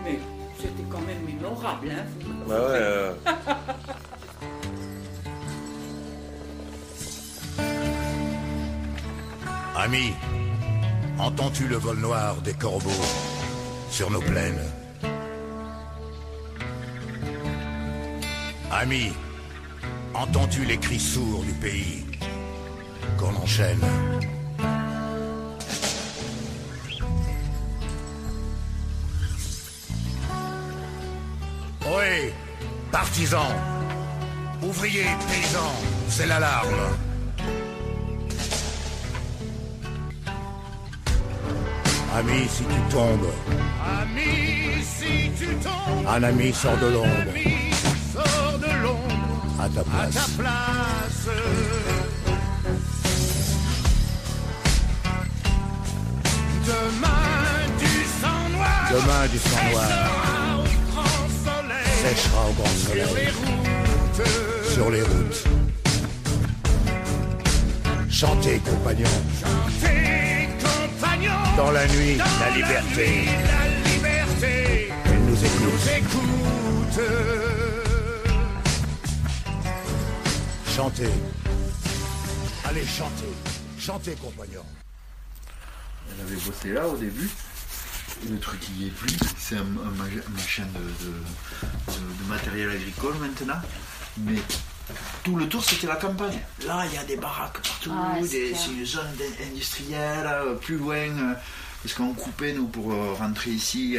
Mais 0.03 0.19
c'était 0.57 0.83
quand 0.89 1.01
même 1.01 1.23
mémorable, 1.25 1.89
hein. 1.91 2.05
vous 2.21 2.49
Bah 2.49 2.55
ouais. 2.59 2.67
euh, 2.71 3.13
Ami, 9.75 10.13
entends-tu 11.23 11.67
le 11.67 11.77
vol 11.77 11.97
noir 11.99 12.35
des 12.41 12.53
corbeaux 12.53 13.05
sur 13.89 14.11
nos 14.11 14.19
plaines 14.19 14.65
Ami, 18.71 19.13
entends-tu 20.13 20.65
les 20.65 20.77
cris 20.77 20.99
sourds 20.99 21.43
du 21.43 21.53
pays 21.53 22.05
qu'on 23.17 23.35
enchaîne 23.35 23.79
Oui, 31.85 32.33
partisans, 32.91 33.55
ouvriers, 34.61 35.15
paysans, 35.29 35.75
c'est 36.09 36.25
l'alarme. 36.25 37.12
Ami, 42.25 42.47
si 42.47 42.63
tu 42.63 42.79
tombes, 42.89 43.33
Ami, 44.01 44.81
si 44.81 45.29
tu 45.37 45.47
tombes, 45.55 46.07
un 46.07 46.23
ami 46.23 46.53
sort 46.53 46.77
de 46.77 46.87
l'ombre. 46.87 47.33
Sors 48.13 48.59
de 48.59 48.71
l'ombre. 48.81 49.59
À 49.59 49.67
ta 49.67 49.81
à 49.81 49.83
ta 49.83 49.83
place. 49.83 50.29
place. 50.37 51.27
Demain 56.65 57.67
du 57.79 58.05
sang 58.21 58.49
noir, 58.55 58.89
Demain 58.91 59.27
du 59.31 59.37
sang 59.37 59.71
noir 59.71 59.85
sera 59.89 60.57
au 60.57 60.63
grand 60.91 61.27
soleil. 61.43 61.93
Séchera 62.03 62.41
au 62.47 62.53
grand 62.53 62.75
sur 62.77 62.93
les 62.95 63.05
soleil 63.05 63.27
routes. 63.27 64.73
sur 64.73 64.89
les 64.91 65.01
routes. 65.01 65.43
Chantez, 68.09 68.59
compagnons, 68.59 69.03
Chantez, 69.41 69.87
compagnons, 69.87 70.12
dans 71.57 71.71
la 71.71 71.87
nuit, 71.87 72.17
dans 72.17 72.39
la 72.39 72.49
liberté, 72.55 73.07
nuit, 73.07 73.25
la 73.27 73.91
liberté 73.91 74.89
elle 75.05 75.19
nous 75.19 75.31
nous 75.31 75.89
écoute. 75.97 76.99
Chantez. 80.75 81.09
Allez, 82.65 82.85
chantez. 82.85 83.33
Chantez, 83.79 84.15
compagnons. 84.15 84.65
Elle 86.09 86.25
avait 86.25 86.35
bossé 86.41 86.73
là 86.73 86.87
au 86.87 86.97
début. 86.97 87.29
Le 88.29 88.39
truc 88.39 88.59
il 88.69 88.83
y 88.83 88.87
est 88.87 88.91
plus. 88.91 89.15
C'est 89.37 89.57
un, 89.57 89.61
un 89.61 89.91
ma- 89.97 90.05
machin 90.35 90.63
de, 90.73 91.05
de- 91.05 91.11
de- 91.11 92.23
de 92.23 92.29
matériel 92.29 92.69
agricole 92.71 93.15
maintenant. 93.19 93.61
Mais 94.17 94.39
tout 95.23 95.35
le 95.35 95.47
tour 95.47 95.63
c'était 95.63 95.87
la 95.87 95.95
campagne. 95.95 96.39
Là 96.65 96.83
il 96.87 96.93
y 96.93 96.97
a 96.97 97.03
des 97.03 97.15
baraques 97.17 97.61
partout. 97.61 97.91
Ah, 97.93 98.15
c'est 98.27 98.51
une 98.71 98.85
zone 98.85 99.07
industrielle. 99.51 100.25
euh, 100.27 100.55
Plus 100.55 100.77
loin, 100.77 100.95
euh, 100.97 101.33
parce 101.81 101.93
qu'on 101.95 102.13
coupait 102.13 102.53
nous 102.53 102.67
pour 102.67 102.91
euh, 102.93 103.13
rentrer 103.13 103.51
ici. 103.51 103.97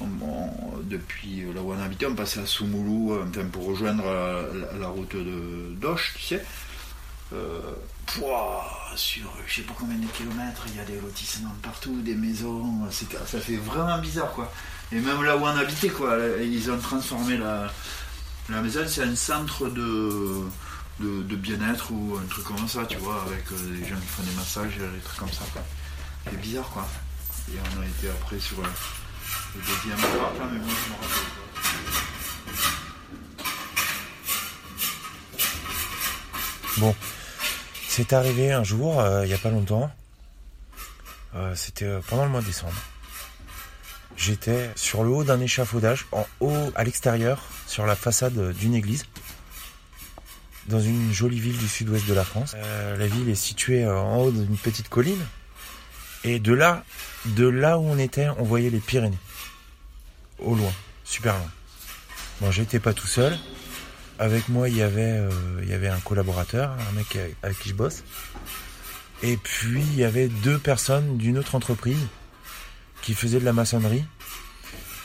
on- 0.00 0.24
on- 0.26 0.78
depuis 0.84 1.42
là 1.54 1.60
où 1.62 1.72
on 1.72 1.80
habitait, 1.82 2.06
on 2.06 2.14
passait 2.14 2.40
à 2.40 2.46
Soumoulou 2.46 3.18
enfin, 3.22 3.46
pour 3.50 3.64
rejoindre 3.66 4.04
la, 4.04 4.78
la 4.78 4.88
route 4.88 5.16
de 5.16 5.74
d'Oche, 5.80 6.14
tu 6.18 6.22
sais. 6.22 6.44
Euh, 7.32 7.60
pouah, 8.06 8.64
sur 8.94 9.32
je 9.46 9.56
sais 9.56 9.62
pas 9.62 9.74
combien 9.78 9.96
de 9.96 10.06
kilomètres, 10.06 10.64
il 10.68 10.76
y 10.76 10.80
a 10.80 10.84
des 10.84 11.00
lotissements 11.00 11.54
partout, 11.62 12.00
des 12.02 12.14
maisons, 12.14 12.80
ça 12.90 13.40
fait 13.40 13.56
vraiment 13.56 13.98
bizarre 13.98 14.30
quoi. 14.32 14.52
Et 14.92 15.00
même 15.00 15.24
là 15.24 15.36
où 15.36 15.40
on 15.42 15.46
habitait, 15.46 15.88
quoi, 15.88 16.16
ils 16.40 16.70
ont 16.70 16.78
transformé 16.78 17.36
la, 17.38 17.72
la 18.48 18.62
maison, 18.62 18.80
c'est 18.86 19.02
un 19.02 19.16
centre 19.16 19.68
de, 19.68 20.44
de, 21.00 21.36
bien-être 21.36 21.90
ou 21.90 22.16
un 22.22 22.26
truc 22.26 22.44
comme 22.44 22.68
ça, 22.68 22.84
tu 22.86 22.96
vois, 22.98 23.22
avec 23.22 23.44
euh, 23.52 23.78
des 23.78 23.86
gens 23.86 23.96
qui 23.96 24.06
font 24.06 24.22
des 24.22 24.34
massages, 24.36 24.76
des 24.76 25.00
trucs 25.04 25.18
comme 25.18 25.32
ça. 25.32 25.44
C'est 26.24 26.40
bizarre, 26.40 26.68
quoi. 26.70 26.86
Et 27.52 27.56
on 27.76 27.82
a 27.82 27.86
été 27.86 28.08
après 28.08 28.38
sur 28.38 28.58
euh, 28.60 28.66
le 29.54 29.60
deuxième 29.60 30.00
là, 30.00 30.30
mais 30.52 30.58
moi 30.58 30.74
je 30.84 30.90
me 30.90 30.94
rappelle. 30.94 31.22
Bon, 36.78 36.94
c'est 37.88 38.12
arrivé 38.12 38.52
un 38.52 38.64
jour, 38.64 39.00
euh, 39.00 39.24
il 39.24 39.28
n'y 39.28 39.34
a 39.34 39.38
pas 39.38 39.50
longtemps. 39.50 39.90
C'était 41.54 41.98
pendant 42.08 42.24
le 42.24 42.30
mois 42.30 42.40
de 42.40 42.46
décembre. 42.46 42.72
J'étais 44.16 44.70
sur 44.76 45.04
le 45.04 45.10
haut 45.10 45.24
d'un 45.24 45.40
échafaudage, 45.40 46.06
en 46.10 46.26
haut 46.40 46.72
à 46.74 46.84
l'extérieur, 46.84 47.42
sur 47.66 47.84
la 47.84 47.94
façade 47.94 48.52
d'une 48.54 48.74
église, 48.74 49.04
dans 50.68 50.80
une 50.80 51.12
jolie 51.12 51.38
ville 51.38 51.58
du 51.58 51.68
sud-ouest 51.68 52.06
de 52.06 52.14
la 52.14 52.24
France. 52.24 52.54
Euh, 52.56 52.96
la 52.96 53.06
ville 53.06 53.28
est 53.28 53.34
située 53.34 53.84
euh, 53.84 53.94
en 53.94 54.22
haut 54.22 54.30
d'une 54.30 54.56
petite 54.56 54.88
colline, 54.88 55.22
et 56.24 56.40
de 56.40 56.54
là, 56.54 56.82
de 57.26 57.46
là 57.46 57.78
où 57.78 57.82
on 57.82 57.98
était, 57.98 58.28
on 58.38 58.42
voyait 58.42 58.70
les 58.70 58.80
Pyrénées, 58.80 59.18
au 60.38 60.54
loin, 60.54 60.72
super 61.04 61.34
loin. 61.36 61.50
Bon, 62.40 62.50
j'étais 62.50 62.80
pas 62.80 62.94
tout 62.94 63.06
seul. 63.06 63.36
Avec 64.18 64.48
moi, 64.48 64.70
il 64.70 64.76
y 64.76 64.82
avait, 64.82 65.18
euh, 65.18 65.30
il 65.62 65.68
y 65.68 65.74
avait 65.74 65.88
un 65.88 66.00
collaborateur, 66.00 66.70
un 66.70 66.92
mec 66.92 67.18
avec 67.42 67.58
qui 67.58 67.68
je 67.68 67.74
bosse. 67.74 68.02
Et 69.22 69.36
puis, 69.36 69.82
il 69.82 69.96
y 69.96 70.04
avait 70.04 70.28
deux 70.28 70.58
personnes 70.58 71.18
d'une 71.18 71.36
autre 71.36 71.54
entreprise 71.54 71.98
qui 73.06 73.14
faisaient 73.14 73.38
de 73.38 73.44
la 73.44 73.52
maçonnerie 73.52 74.04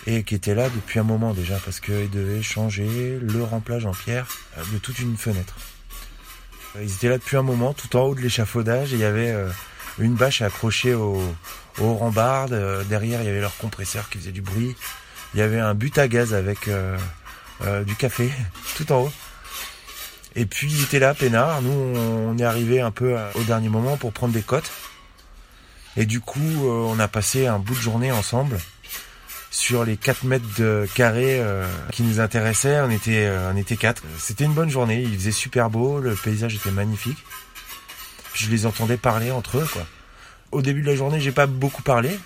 et 0.08 0.24
qui 0.24 0.34
étaient 0.34 0.56
là 0.56 0.70
depuis 0.70 0.98
un 0.98 1.04
moment 1.04 1.36
déjà 1.36 1.60
parce 1.64 1.80
qu'ils 1.80 2.10
devaient 2.10 2.42
changer 2.42 3.20
le 3.22 3.44
remplage 3.44 3.86
en 3.86 3.92
pierre 3.92 4.26
euh, 4.58 4.64
de 4.74 4.80
toute 4.80 4.98
une 4.98 5.16
fenêtre. 5.18 5.54
Euh, 6.76 6.84
Ils 6.84 6.92
étaient 6.96 7.10
là 7.10 7.20
depuis 7.20 7.38
un 7.38 7.44
moment, 7.44 7.74
tout 7.74 7.96
en 7.96 8.02
haut 8.02 8.16
de 8.16 8.22
l'échafaudage, 8.22 8.92
il 8.92 8.98
y 8.98 9.04
avait 9.04 9.30
euh, 9.30 9.50
une 10.00 10.16
bâche 10.16 10.42
accrochée 10.42 10.96
au, 10.96 11.22
au 11.78 11.94
rambarde. 11.94 12.54
Euh, 12.54 12.84
Derrière, 12.86 13.22
il 13.22 13.28
y 13.28 13.30
avait 13.30 13.40
leur 13.40 13.56
compresseur 13.58 14.10
qui 14.10 14.18
faisait 14.18 14.32
du 14.32 14.42
bruit. 14.42 14.76
Il 15.36 15.40
y 15.40 15.44
avait 15.44 15.60
un 15.60 15.76
but 15.76 15.96
à 16.00 16.08
gaz 16.08 16.34
avec 16.34 16.68
du 17.86 17.96
café, 17.96 18.32
tout 18.78 18.92
en 18.92 19.04
haut. 19.04 19.12
Et 20.36 20.48
puis 20.48 20.72
il 20.72 20.82
était 20.84 21.00
là, 21.00 21.14
peinard. 21.14 21.62
Nous, 21.62 21.72
on 21.72 22.36
est 22.40 22.44
arrivé 22.44 22.82
un 22.82 22.92
peu 22.92 23.16
au 23.36 23.44
dernier 23.44 23.70
moment 23.70 23.96
pour 23.96 24.12
prendre 24.12 24.34
des 24.34 24.42
cotes. 24.42 24.72
Et 25.98 26.06
du 26.06 26.22
coup, 26.22 26.40
euh, 26.40 26.86
on 26.88 27.00
a 27.00 27.08
passé 27.08 27.48
un 27.48 27.60
bout 27.60 27.76
de 27.76 27.80
journée 27.80 28.12
ensemble 28.12 28.58
sur 29.50 29.84
les 29.84 29.98
4 29.98 30.24
mètres 30.24 30.46
de 30.58 30.88
carré 30.96 31.40
euh, 31.40 31.68
qui 31.92 32.04
nous 32.04 32.20
intéressaient. 32.20 32.80
On 32.82 32.90
était, 32.90 33.26
euh, 33.26 33.52
on 33.54 33.58
était 33.58 33.76
quatre. 33.76 34.04
C'était 34.18 34.46
une 34.46 34.54
bonne 34.54 34.70
journée. 34.70 35.02
Il 35.02 35.18
faisait 35.18 35.32
super 35.32 35.70
beau. 35.70 36.00
Le 36.00 36.16
paysage 36.16 36.56
était 36.56 36.72
magnifique. 36.72 37.18
Je 38.34 38.50
les 38.50 38.66
entendais 38.66 38.96
parler 38.96 39.32
entre 39.32 39.58
eux. 39.58 39.68
Au 40.52 40.62
début 40.62 40.82
de 40.82 40.88
la 40.88 40.96
journée, 40.96 41.20
j'ai 41.20 41.34
pas 41.34 41.48
beaucoup 41.48 41.82
parlé. 41.82 42.18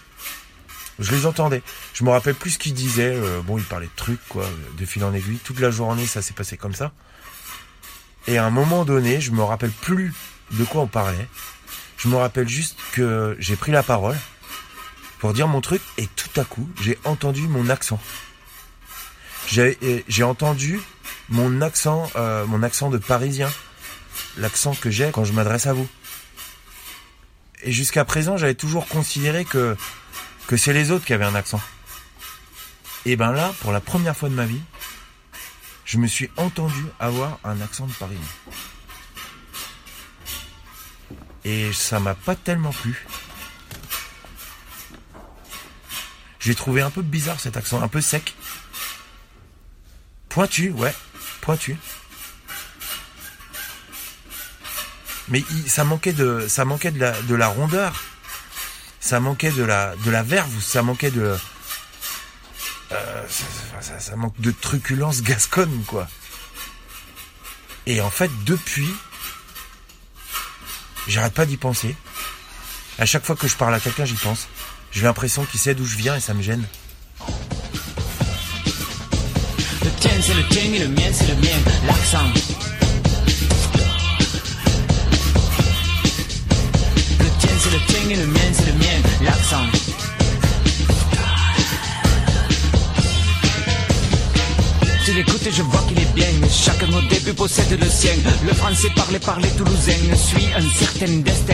Je 1.00 1.12
les 1.12 1.26
entendais. 1.26 1.64
Je 1.94 2.04
me 2.04 2.12
rappelle 2.12 2.36
plus 2.36 2.52
ce 2.52 2.60
qu'ils 2.60 2.76
disaient. 2.76 3.18
Bon, 3.46 3.58
ils 3.58 3.64
parlaient 3.64 3.88
de 3.88 3.92
trucs, 3.96 4.26
quoi, 4.30 4.46
de 4.78 4.86
fil 4.86 5.04
en 5.04 5.14
aiguille. 5.14 5.40
Toute 5.44 5.60
la 5.60 5.72
journée, 5.72 6.06
ça 6.06 6.22
s'est 6.22 6.34
passé 6.34 6.58
comme 6.58 6.76
ça. 6.76 6.92
Et 8.28 8.38
à 8.38 8.46
un 8.46 8.50
moment 8.52 8.86
donné, 8.86 9.20
je 9.20 9.32
me 9.32 9.44
rappelle 9.44 9.72
plus 9.72 10.14
de 10.52 10.64
quoi 10.64 10.82
on 10.82 10.88
parlait. 10.88 11.28
Je 11.98 12.08
me 12.08 12.16
rappelle 12.16 12.48
juste 12.48 12.78
que 12.94 13.36
j'ai 13.40 13.56
pris 13.56 13.72
la 13.72 13.84
parole 13.84 14.18
pour 15.20 15.34
dire 15.34 15.48
mon 15.48 15.62
truc 15.62 15.82
et 15.98 16.08
tout 16.08 16.40
à 16.40 16.44
coup, 16.44 16.70
j'ai 16.82 16.98
entendu 17.04 17.48
mon 17.48 17.70
accent. 17.70 18.00
J'ai 19.48 20.24
entendu 20.24 20.82
mon 21.30 21.62
accent, 21.62 22.10
euh, 22.16 22.46
mon 22.46 22.64
accent 22.64 22.90
de 22.90 22.98
parisien, 22.98 23.52
l'accent 24.38 24.74
que 24.76 24.90
j'ai 24.90 25.12
quand 25.12 25.24
je 25.24 25.34
m'adresse 25.34 25.68
à 25.68 25.74
vous. 25.74 25.88
Et 27.64 27.72
jusqu'à 27.72 28.06
présent, 28.06 28.38
j'avais 28.38 28.56
toujours 28.56 28.88
considéré 28.88 29.46
que 29.46 29.76
que 30.48 30.58
c'est 30.58 30.74
les 30.74 30.92
autres 30.92 31.06
qui 31.06 31.14
avaient 31.14 31.26
un 31.26 31.36
accent. 31.36 31.62
Et 33.06 33.16
ben 33.16 33.32
là, 33.32 33.54
pour 33.62 33.72
la 33.72 33.80
première 33.80 34.16
fois 34.16 34.30
de 34.30 34.36
ma 34.36 34.46
vie, 34.46 34.62
je 35.86 35.98
me 35.98 36.08
suis 36.08 36.30
entendu 36.38 36.86
avoir 37.00 37.40
un 37.44 37.62
accent 37.62 37.86
de 37.88 37.94
parisien. 37.94 38.26
Et 41.46 41.72
ça 41.74 42.00
m'a 42.00 42.16
pas 42.16 42.36
tellement 42.36 42.72
plu. 42.72 43.06
J'ai 46.40 46.56
trouvé 46.56 46.82
un 46.82 46.90
peu 46.92 47.02
bizarre 47.02 47.40
cet 47.40 47.56
accent, 47.58 47.82
un 47.82 47.88
peu 47.88 48.02
sec. 48.02 48.36
Pointu, 50.30 50.72
ouais, 50.72 50.94
pointu. 51.42 51.78
Mais 55.28 55.44
ça 55.66 55.84
manquait 55.84 56.14
de, 56.14 56.46
ça 56.48 56.66
manquait 56.66 56.92
de 56.92 57.00
la, 57.00 57.20
de 57.24 57.36
la 57.36 57.48
rondeur. 57.48 58.04
Ça 59.00 59.20
manquait 59.20 59.52
de 59.52 59.64
la, 59.64 59.96
de 59.98 60.12
la 60.12 60.24
verve. 60.24 60.52
Ça 60.62 60.82
manquait 60.84 61.12
de, 61.12 61.36
euh, 62.92 63.24
ça, 63.30 63.82
ça- 63.82 64.00
ça 64.00 64.16
manque 64.16 64.40
de 64.40 64.52
truculence 64.52 65.22
gasconne, 65.22 65.84
quoi. 65.86 66.08
Et 67.88 68.02
en 68.02 68.10
fait, 68.12 68.32
depuis, 68.46 68.90
j'arrête 71.08 71.34
pas 71.34 71.46
d'y 71.46 71.58
penser. 71.58 71.96
À 72.98 73.06
chaque 73.06 73.26
fois 73.26 73.36
que 73.36 73.48
je 73.48 73.56
parle 73.56 73.74
à 73.74 73.80
quelqu'un, 73.80 74.06
j'y 74.06 74.16
pense. 74.16 74.48
J'ai 74.92 75.04
l'impression 75.04 75.44
qu'il 75.46 75.60
sait 75.60 75.76
d'où 75.76 75.86
je 75.86 75.98
viens 75.98 76.16
et 76.16 76.20
ça 76.20 76.34
me 76.34 76.42
gêne. 76.42 76.64
Le 79.84 79.90
tien 80.00 80.12
c'est 80.22 80.34
le 80.34 80.48
tien 80.48 80.74
et 80.74 80.80
le 80.80 80.88
mien 80.88 81.12
c'est 81.12 81.28
le 81.28 81.36
mien, 81.36 81.58
l'accent. 81.86 82.26
Le 87.20 87.30
tien 87.40 87.50
c'est 87.60 87.72
le 87.72 87.86
tien 87.88 88.10
et 88.10 88.16
le 88.16 88.28
mien 88.28 88.40
c'est 88.54 88.66
le 88.68 88.74
mien, 88.74 89.02
l'accent. 89.22 89.95
Tu 95.06 95.14
l'écoutes 95.14 95.46
et 95.46 95.52
je 95.52 95.62
vois 95.62 95.82
qu'il 95.88 96.00
est 96.00 96.14
bien. 96.16 96.26
Chaque 96.50 96.82
mot 96.90 97.00
début 97.02 97.34
possède 97.34 97.80
le 97.80 97.88
sien. 97.88 98.14
Le 98.44 98.54
français 98.56 98.88
parlé 98.96 99.20
par 99.20 99.40
les 99.40 99.50
Toulousains 99.50 100.16
suit 100.16 100.48
un 100.58 100.62
certain 100.62 101.14
destin. 101.18 101.54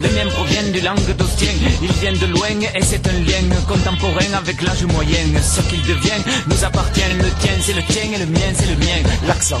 Le 0.00 0.08
mien 0.08 0.26
provient 0.30 0.64
du 0.72 0.80
languedocien, 0.80 1.52
il 1.82 1.92
vient 1.92 2.12
de 2.12 2.26
loin 2.26 2.48
et 2.74 2.82
c'est 2.82 3.06
un 3.06 3.12
lien 3.12 3.54
contemporain 3.68 4.32
avec 4.36 4.60
l'âge 4.62 4.82
moyen. 4.86 5.40
Ce 5.40 5.60
qu'il 5.60 5.82
devient 5.82 6.20
nous 6.48 6.64
appartient, 6.64 7.02
le 7.16 7.30
tien 7.40 7.52
c'est 7.60 7.74
le 7.74 7.82
tien 7.82 8.10
et 8.12 8.18
le 8.18 8.26
mien 8.26 8.52
c'est 8.54 8.66
le 8.66 8.76
mien. 8.76 9.08
L'accent. 9.28 9.60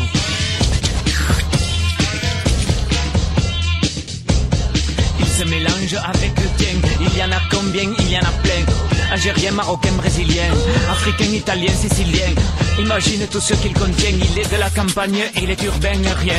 Se 5.40 5.44
mélange 5.44 5.94
avec 5.94 6.32
le 6.38 6.48
tien, 6.58 6.74
il 7.00 7.18
y 7.18 7.22
en 7.22 7.32
a 7.32 7.40
combien, 7.50 7.90
il 7.98 8.10
y 8.10 8.16
en 8.16 8.20
a 8.20 8.32
plein. 8.42 8.64
Algérien, 9.10 9.52
marocain, 9.52 9.92
brésilien, 9.92 10.50
africain, 10.90 11.32
italien, 11.32 11.72
sicilien. 11.72 12.30
Imagine 12.78 13.26
tout 13.26 13.40
ce 13.40 13.54
qu'il 13.54 13.72
contient, 13.72 14.10
il 14.10 14.38
est 14.38 14.52
de 14.52 14.56
la 14.58 14.68
campagne, 14.70 15.22
il 15.36 15.50
est 15.50 15.62
urbain, 15.62 15.98
rien. 16.18 16.34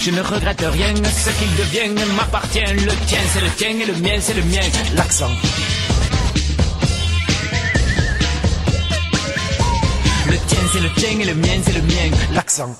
Je 0.00 0.10
ne 0.10 0.20
regrette 0.20 0.64
rien, 0.72 0.94
ce 0.94 1.30
qu'il 1.38 1.52
devient 1.56 2.04
m'appartient. 2.16 2.60
Le 2.60 2.94
tien 3.06 3.18
c'est 3.32 3.40
le 3.40 3.50
tien 3.50 3.70
et 3.70 3.86
le 3.86 3.94
mien 3.94 4.18
c'est 4.20 4.34
le 4.34 4.42
mien. 4.42 4.66
L'accent. 4.94 5.30
Le 10.30 10.36
tien 10.46 10.60
c'est 10.72 10.80
le 10.80 10.90
tien 10.92 11.20
et 11.20 11.24
le 11.24 11.34
mien 11.34 11.58
c'est 11.64 11.72
le 11.72 11.82
mien. 11.82 12.16
L'accent. 12.32 12.76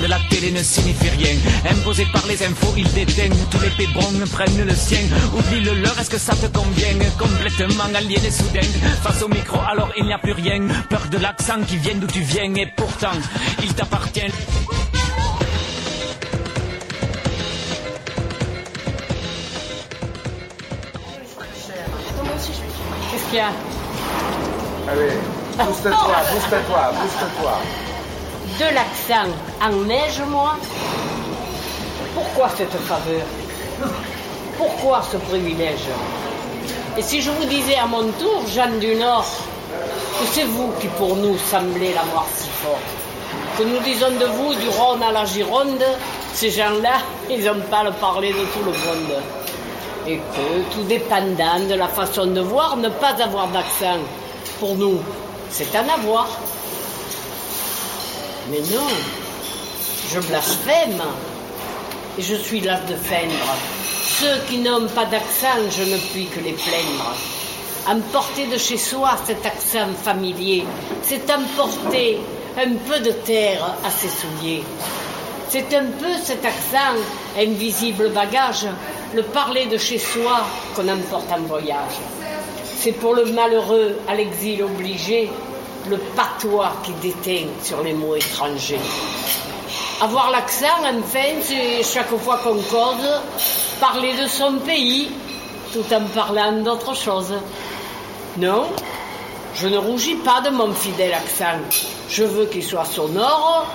De 0.00 0.06
la 0.06 0.18
télé 0.30 0.50
ne 0.50 0.62
signifie 0.62 1.10
rien. 1.10 1.36
Imposé 1.70 2.06
par 2.12 2.26
les 2.26 2.42
infos, 2.42 2.74
il 2.76 2.90
déteigne. 2.92 3.34
Tous 3.50 3.60
les 3.60 3.70
pébrons 3.70 4.12
prennent 4.32 4.64
le 4.66 4.74
sien. 4.74 5.00
Oublie 5.34 5.60
le 5.60 5.74
leur, 5.74 5.98
est-ce 5.98 6.10
que 6.10 6.18
ça 6.18 6.34
te 6.34 6.46
convient? 6.46 6.98
Complètement 7.18 7.84
aliéné 7.94 8.30
soudain. 8.30 8.60
Face 9.02 9.22
au 9.22 9.28
micro, 9.28 9.58
alors 9.70 9.90
il 9.96 10.04
n'y 10.06 10.12
a 10.12 10.18
plus 10.18 10.32
rien. 10.32 10.60
Peur 10.88 11.06
de 11.10 11.18
l'accent 11.18 11.60
qui 11.66 11.76
vient 11.76 11.94
d'où 11.96 12.06
tu 12.06 12.20
viens. 12.20 12.54
Et 12.54 12.66
pourtant, 12.76 13.18
il 13.62 13.74
t'appartient. 13.74 14.20
Qu'est-ce 23.10 23.26
qu'il 23.28 23.38
y 23.38 23.40
a? 23.40 23.52
Allez, 24.88 25.12
booste-toi, 25.58 26.16
booste-toi, 26.32 26.92
booste-toi. 27.00 27.60
De 28.60 28.74
l'accent 28.74 29.30
en 29.62 29.72
neige, 29.86 30.20
moi 30.28 30.54
Pourquoi 32.12 32.50
cette 32.54 32.76
faveur? 32.90 33.24
Pourquoi 34.58 35.00
ce 35.10 35.16
privilège? 35.16 35.88
Et 36.98 37.00
si 37.00 37.22
je 37.22 37.30
vous 37.30 37.46
disais 37.46 37.76
à 37.76 37.86
mon 37.86 38.02
tour, 38.20 38.42
Jeanne 38.52 38.78
du 38.78 38.96
Nord, 38.96 39.24
que 40.18 40.26
c'est 40.30 40.44
vous 40.44 40.72
qui 40.78 40.88
pour 40.88 41.16
nous 41.16 41.38
semblez 41.38 41.94
la 41.94 42.04
mort 42.12 42.26
si 42.36 42.50
forte 42.50 42.82
Que 43.56 43.62
nous 43.62 43.80
disons 43.80 44.10
de 44.10 44.26
vous, 44.26 44.54
du 44.54 44.68
Rhône 44.68 45.04
à 45.04 45.10
la 45.10 45.24
Gironde, 45.24 45.82
ces 46.34 46.50
gens-là, 46.50 46.98
ils 47.30 47.42
n'ont 47.42 47.62
pas 47.70 47.82
le 47.82 47.92
parler 47.92 48.34
de 48.34 48.44
tout 48.52 48.64
le 48.66 48.72
monde. 48.72 49.22
Et 50.06 50.16
que, 50.18 50.74
tout 50.74 50.82
dépendant 50.82 51.60
de 51.66 51.76
la 51.76 51.88
façon 51.88 52.26
de 52.26 52.42
voir, 52.42 52.76
ne 52.76 52.90
pas 52.90 53.14
avoir 53.22 53.48
d'accent, 53.48 54.00
pour 54.58 54.74
nous, 54.74 55.00
c'est 55.48 55.74
un 55.74 55.88
avoir. 55.88 56.28
Mais 58.50 58.60
non, 58.60 58.88
je 60.12 60.20
blasphème. 60.20 61.02
Et 62.18 62.22
je 62.22 62.34
suis 62.34 62.60
là 62.60 62.80
de 62.88 62.96
feindre. 62.96 63.56
Ceux 64.18 64.40
qui 64.48 64.58
n'ont 64.58 64.88
pas 64.88 65.04
d'accent, 65.04 65.70
je 65.70 65.84
ne 65.84 65.96
puis 65.96 66.26
que 66.26 66.40
les 66.40 66.52
plaindre. 66.52 67.14
Emporter 67.88 68.46
de 68.46 68.58
chez 68.58 68.76
soi 68.76 69.16
cet 69.24 69.46
accent 69.46 69.94
familier, 70.02 70.64
c'est 71.02 71.30
emporter 71.30 72.18
un 72.58 72.74
peu 72.88 72.98
de 73.00 73.12
terre 73.12 73.76
à 73.84 73.90
ses 73.90 74.08
souliers. 74.08 74.64
C'est 75.48 75.72
un 75.74 75.86
peu 75.86 76.12
cet 76.22 76.44
accent, 76.44 76.98
invisible 77.38 78.10
bagage, 78.10 78.66
le 79.14 79.22
parler 79.22 79.66
de 79.66 79.78
chez 79.78 79.98
soi 79.98 80.40
qu'on 80.74 80.88
emporte 80.88 81.30
en 81.32 81.40
voyage. 81.42 81.98
C'est 82.78 82.92
pour 82.92 83.14
le 83.14 83.26
malheureux 83.26 83.96
à 84.08 84.14
l'exil 84.14 84.62
obligé, 84.62 85.30
le 85.88 85.96
patois 85.98 86.72
qui 86.82 86.92
déteint 86.94 87.48
sur 87.62 87.82
les 87.82 87.92
mots 87.92 88.16
étrangers. 88.16 88.80
Avoir 90.00 90.30
l'accent, 90.30 90.66
enfin, 90.82 91.40
c'est 91.42 91.82
chaque 91.82 92.14
fois 92.16 92.38
qu'on 92.38 92.54
cause, 92.54 93.20
parler 93.80 94.14
de 94.16 94.26
son 94.26 94.54
pays, 94.58 95.10
tout 95.72 95.84
en 95.92 96.02
parlant 96.14 96.52
d'autre 96.62 96.94
chose. 96.94 97.34
Non, 98.38 98.66
je 99.54 99.68
ne 99.68 99.78
rougis 99.78 100.16
pas 100.16 100.40
de 100.40 100.50
mon 100.50 100.72
fidèle 100.72 101.12
accent. 101.12 101.60
Je 102.08 102.24
veux 102.24 102.46
qu'il 102.46 102.64
soit 102.64 102.84
sonore, 102.84 103.66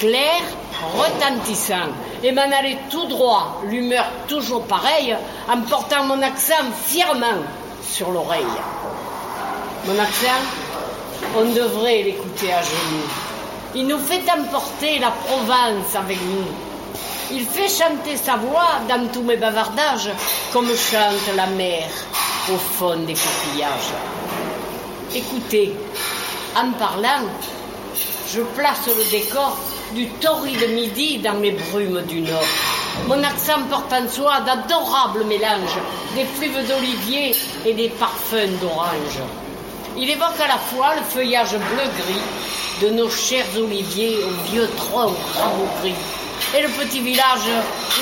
clair, 0.00 0.40
retentissant, 0.96 1.90
et 2.22 2.32
m'en 2.32 2.42
aller 2.42 2.78
tout 2.90 3.06
droit, 3.06 3.60
l'humeur 3.66 4.04
toujours 4.26 4.64
pareille, 4.64 5.16
en 5.48 5.60
portant 5.60 6.04
mon 6.04 6.20
accent 6.22 6.54
fièrement 6.84 7.42
sur 7.82 8.10
l'oreille. 8.10 8.42
Mon 9.86 9.98
accent, 9.98 10.40
on 11.36 11.52
devrait 11.52 12.02
l'écouter 12.02 12.52
à 12.52 12.62
genoux. 12.62 13.08
Il 13.74 13.86
nous 13.86 13.98
fait 13.98 14.22
emporter 14.30 14.98
la 14.98 15.10
Provence 15.10 15.94
avec 15.94 16.18
nous. 16.20 16.46
Il 17.30 17.46
fait 17.46 17.68
chanter 17.68 18.16
sa 18.16 18.36
voix 18.36 18.80
dans 18.88 19.06
tous 19.08 19.22
mes 19.22 19.36
bavardages, 19.36 20.10
comme 20.52 20.68
chante 20.68 21.34
la 21.34 21.46
mer 21.46 21.88
au 22.52 22.56
fond 22.56 22.96
des 22.96 23.14
coquillages. 23.14 23.94
Écoutez, 25.14 25.74
en 26.54 26.72
parlant, 26.72 27.26
je 28.30 28.40
place 28.40 28.86
le 28.86 29.10
décor 29.10 29.56
du 29.94 30.08
torride 30.20 30.70
midi 30.70 31.18
dans 31.18 31.40
les 31.40 31.52
brumes 31.52 32.02
du 32.02 32.20
nord. 32.20 32.44
Mon 33.08 33.22
accent 33.22 33.62
porte 33.70 33.92
en 33.92 34.08
soi 34.08 34.40
d'adorables 34.40 35.24
mélanges, 35.24 35.78
des 36.14 36.24
fluves 36.24 36.68
d'olivier 36.68 37.34
et 37.64 37.72
des 37.72 37.88
parfums 37.88 38.58
d'orange. 38.60 39.41
Il 39.96 40.08
évoque 40.08 40.40
à 40.40 40.48
la 40.48 40.58
fois 40.58 40.94
le 40.96 41.02
feuillage 41.02 41.52
bleu-gris 41.52 42.22
de 42.80 42.88
nos 42.90 43.10
chers 43.10 43.46
oliviers 43.56 44.24
aux 44.24 44.50
vieux 44.50 44.68
troncs 44.76 45.16
rabougris 45.36 45.94
et 46.56 46.62
le 46.62 46.68
petit 46.68 47.00
village 47.00 47.48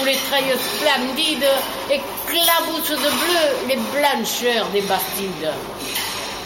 où 0.01 0.05
les 0.05 0.17
treilles 0.17 0.55
splendides 0.59 1.47
éclaboussent 1.91 2.91
de 2.91 2.97
bleu 2.97 3.69
les 3.69 3.77
blancheurs 3.77 4.67
des 4.73 4.83
bastides. 4.83 5.51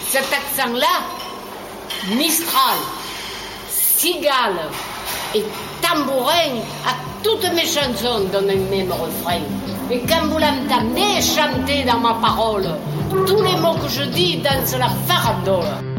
Cet 0.08 0.26
accent-là, 0.32 1.02
Mistral, 2.16 2.78
Cigale 3.68 4.70
et 5.34 5.44
Tambourin 5.82 6.60
à 6.86 6.94
toutes 7.22 7.50
mes 7.52 7.66
chansons 7.66 8.24
donnent 8.32 8.50
un 8.50 8.70
même 8.70 8.92
refrain. 8.92 9.40
Et 9.90 10.00
quand 10.08 10.26
vous 10.28 10.38
l'entendez 10.38 11.20
chanter 11.20 11.84
dans 11.84 12.00
ma 12.00 12.14
parole, 12.14 12.66
tous 13.10 13.42
les 13.42 13.56
mots 13.60 13.74
que 13.74 13.88
je 13.88 14.04
dis 14.04 14.38
dansent 14.38 14.76
la 14.78 14.88
farandole. 15.06 15.93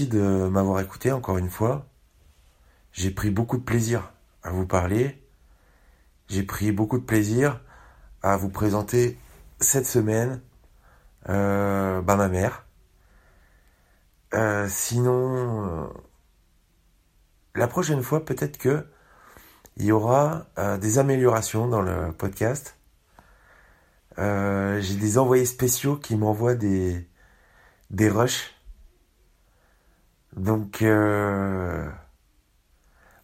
De 0.00 0.48
m'avoir 0.48 0.80
écouté 0.80 1.12
encore 1.12 1.36
une 1.36 1.50
fois. 1.50 1.86
J'ai 2.92 3.10
pris 3.10 3.30
beaucoup 3.30 3.58
de 3.58 3.62
plaisir 3.62 4.14
à 4.42 4.50
vous 4.50 4.66
parler. 4.66 5.22
J'ai 6.28 6.42
pris 6.44 6.72
beaucoup 6.72 6.98
de 6.98 7.04
plaisir 7.04 7.60
à 8.22 8.38
vous 8.38 8.48
présenter 8.48 9.18
cette 9.60 9.84
semaine 9.84 10.40
euh, 11.28 12.00
bah, 12.00 12.16
ma 12.16 12.28
mère. 12.28 12.64
Euh, 14.32 14.66
sinon, 14.70 15.66
euh, 15.66 15.86
la 17.54 17.68
prochaine 17.68 18.02
fois, 18.02 18.24
peut-être 18.24 18.56
que 18.56 18.86
il 19.76 19.84
y 19.84 19.92
aura 19.92 20.46
des 20.80 20.98
améliorations 20.98 21.66
dans 21.68 21.82
le 21.82 22.12
podcast. 22.12 22.76
J'ai 24.16 24.96
des 24.96 25.18
envoyés 25.18 25.46
spéciaux 25.46 25.96
qui 25.96 26.16
m'envoient 26.16 26.54
des, 26.54 27.06
des 27.90 28.08
rushs. 28.08 28.54
Donc, 30.36 30.82
euh, 30.82 31.90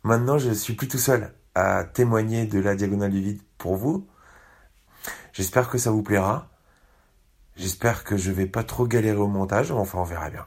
Maintenant, 0.09 0.39
je 0.39 0.53
suis 0.53 0.75
plus 0.75 0.89
tout 0.89 0.99
seul 0.99 1.35
à 1.55 1.85
témoigner 1.85 2.47
de 2.47 2.61
la 2.61 2.75
diagonale 2.77 3.11
du 3.11 3.21
vide 3.21 3.43
pour 3.59 3.77
vous. 3.77 4.09
J'espère 5.33 5.69
que 5.69 5.79
ça 5.79 5.91
vous 5.91 6.03
plaira. 6.03 6.49
J'espère 7.57 8.05
que 8.05 8.17
je 8.17 8.31
vais 8.31 8.47
pas 8.47 8.65
trop 8.65 8.87
galérer 8.87 9.19
au 9.19 9.27
montage, 9.27 9.71
enfin 9.73 9.99
on 9.99 10.05
verra 10.05 10.31
bien. 10.31 10.47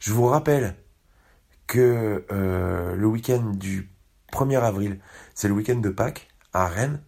Je 0.00 0.12
vous 0.12 0.26
rappelle 0.26 0.74
que 1.66 2.24
euh, 2.32 2.96
le 2.96 3.06
week-end 3.06 3.52
du 3.54 3.90
1er 4.32 4.60
avril, 4.60 4.98
c'est 5.34 5.48
le 5.48 5.54
week-end 5.54 5.76
de 5.76 5.90
Pâques 5.90 6.28
à 6.52 6.66
Rennes. 6.66 7.02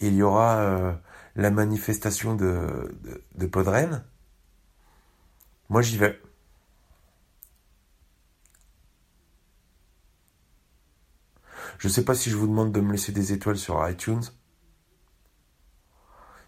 Il 0.00 0.14
y 0.14 0.22
aura 0.22 0.56
euh, 0.58 0.92
la 1.36 1.50
manifestation 1.50 2.34
de, 2.36 2.90
Podren. 3.50 4.04
Moi 5.68 5.82
j'y 5.82 5.98
vais. 5.98 6.20
Je 11.78 11.88
sais 11.88 12.04
pas 12.04 12.14
si 12.14 12.30
je 12.30 12.36
vous 12.36 12.46
demande 12.46 12.72
de 12.72 12.80
me 12.80 12.92
laisser 12.92 13.12
des 13.12 13.32
étoiles 13.32 13.58
sur 13.58 13.86
iTunes. 13.88 14.22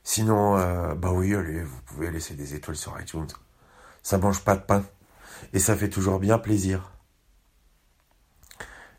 Sinon, 0.05 0.57
euh, 0.57 0.95
bah 0.95 1.11
oui, 1.13 1.35
allez, 1.35 1.63
vous 1.65 1.83
pouvez 1.83 2.11
laisser 2.11 2.35
des 2.35 2.55
étoiles 2.55 2.77
sur 2.77 2.99
iTunes. 3.01 3.27
Ça 4.03 4.19
mange 4.19 4.45
pas 4.45 4.57
de 4.57 4.63
pain. 4.63 4.85
Et 5.53 5.59
ça 5.59 5.77
fait 5.77 5.91
toujours 5.91 6.21
bien 6.21 6.39
plaisir. 6.39 6.93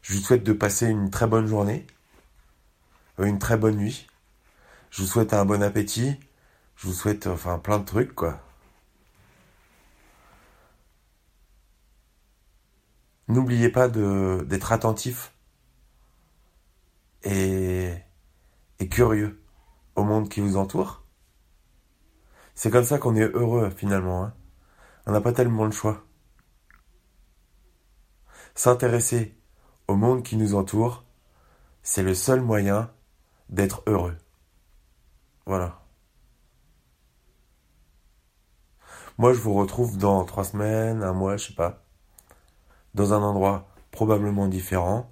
Je 0.01 0.13
vous 0.13 0.19
souhaite 0.19 0.43
de 0.43 0.53
passer 0.53 0.87
une 0.87 1.09
très 1.09 1.27
bonne 1.27 1.47
journée. 1.47 1.87
euh, 3.19 3.25
Une 3.25 3.39
très 3.39 3.57
bonne 3.57 3.77
nuit. 3.77 4.07
Je 4.89 5.01
vous 5.01 5.07
souhaite 5.07 5.33
un 5.33 5.45
bon 5.45 5.61
appétit. 5.61 6.19
Je 6.75 6.87
vous 6.87 6.93
souhaite 6.93 7.27
enfin 7.27 7.59
plein 7.59 7.79
de 7.79 7.85
trucs 7.85 8.13
quoi. 8.15 8.39
N'oubliez 13.27 13.69
pas 13.69 13.89
d'être 13.89 14.71
attentif 14.71 15.33
et, 17.23 17.93
et 18.79 18.87
curieux 18.89 19.41
au 19.95 20.03
monde 20.03 20.29
qui 20.29 20.39
vous 20.39 20.55
entoure. 20.55 21.03
C'est 22.55 22.71
comme 22.71 22.85
ça 22.85 22.99
qu'on 22.99 23.15
est 23.15 23.29
heureux 23.35 23.69
finalement. 23.69 24.23
Hein. 24.23 24.33
On 25.05 25.11
n'a 25.11 25.21
pas 25.21 25.33
tellement 25.33 25.65
le 25.65 25.71
choix. 25.71 26.05
S'intéresser 28.55 29.37
au 29.87 29.95
monde 29.95 30.23
qui 30.23 30.37
nous 30.37 30.55
entoure, 30.55 31.03
c'est 31.83 32.03
le 32.03 32.15
seul 32.15 32.41
moyen 32.41 32.91
d'être 33.49 33.83
heureux. 33.87 34.17
Voilà. 35.47 35.79
Moi, 39.17 39.31
je 39.31 39.39
vous 39.39 39.53
retrouve 39.53 39.97
dans 39.97 40.25
trois 40.25 40.43
semaines, 40.43 41.01
un 41.03 41.13
mois, 41.13 41.37
je 41.37 41.47
sais 41.47 41.53
pas, 41.53 41.85
dans 42.95 43.13
un 43.13 43.23
endroit 43.23 43.69
probablement 43.91 44.49
différent, 44.49 45.09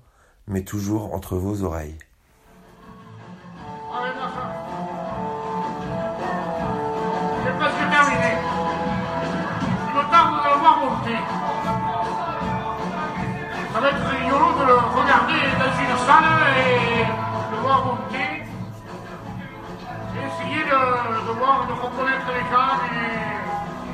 mais 0.48 0.65
toujours 0.65 1.13
entre 1.13 1.38
vos 1.38 1.63
oreilles. 1.63 1.98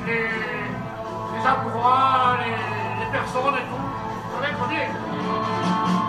Les, 0.06 0.12
les, 0.12 0.22
les 0.22 1.46
endroits, 1.46 2.36
les, 2.40 3.12
personnes 3.12 3.54
et 3.54 3.66
tout. 3.68 4.44
Être 4.44 4.68
bien. 4.68 6.01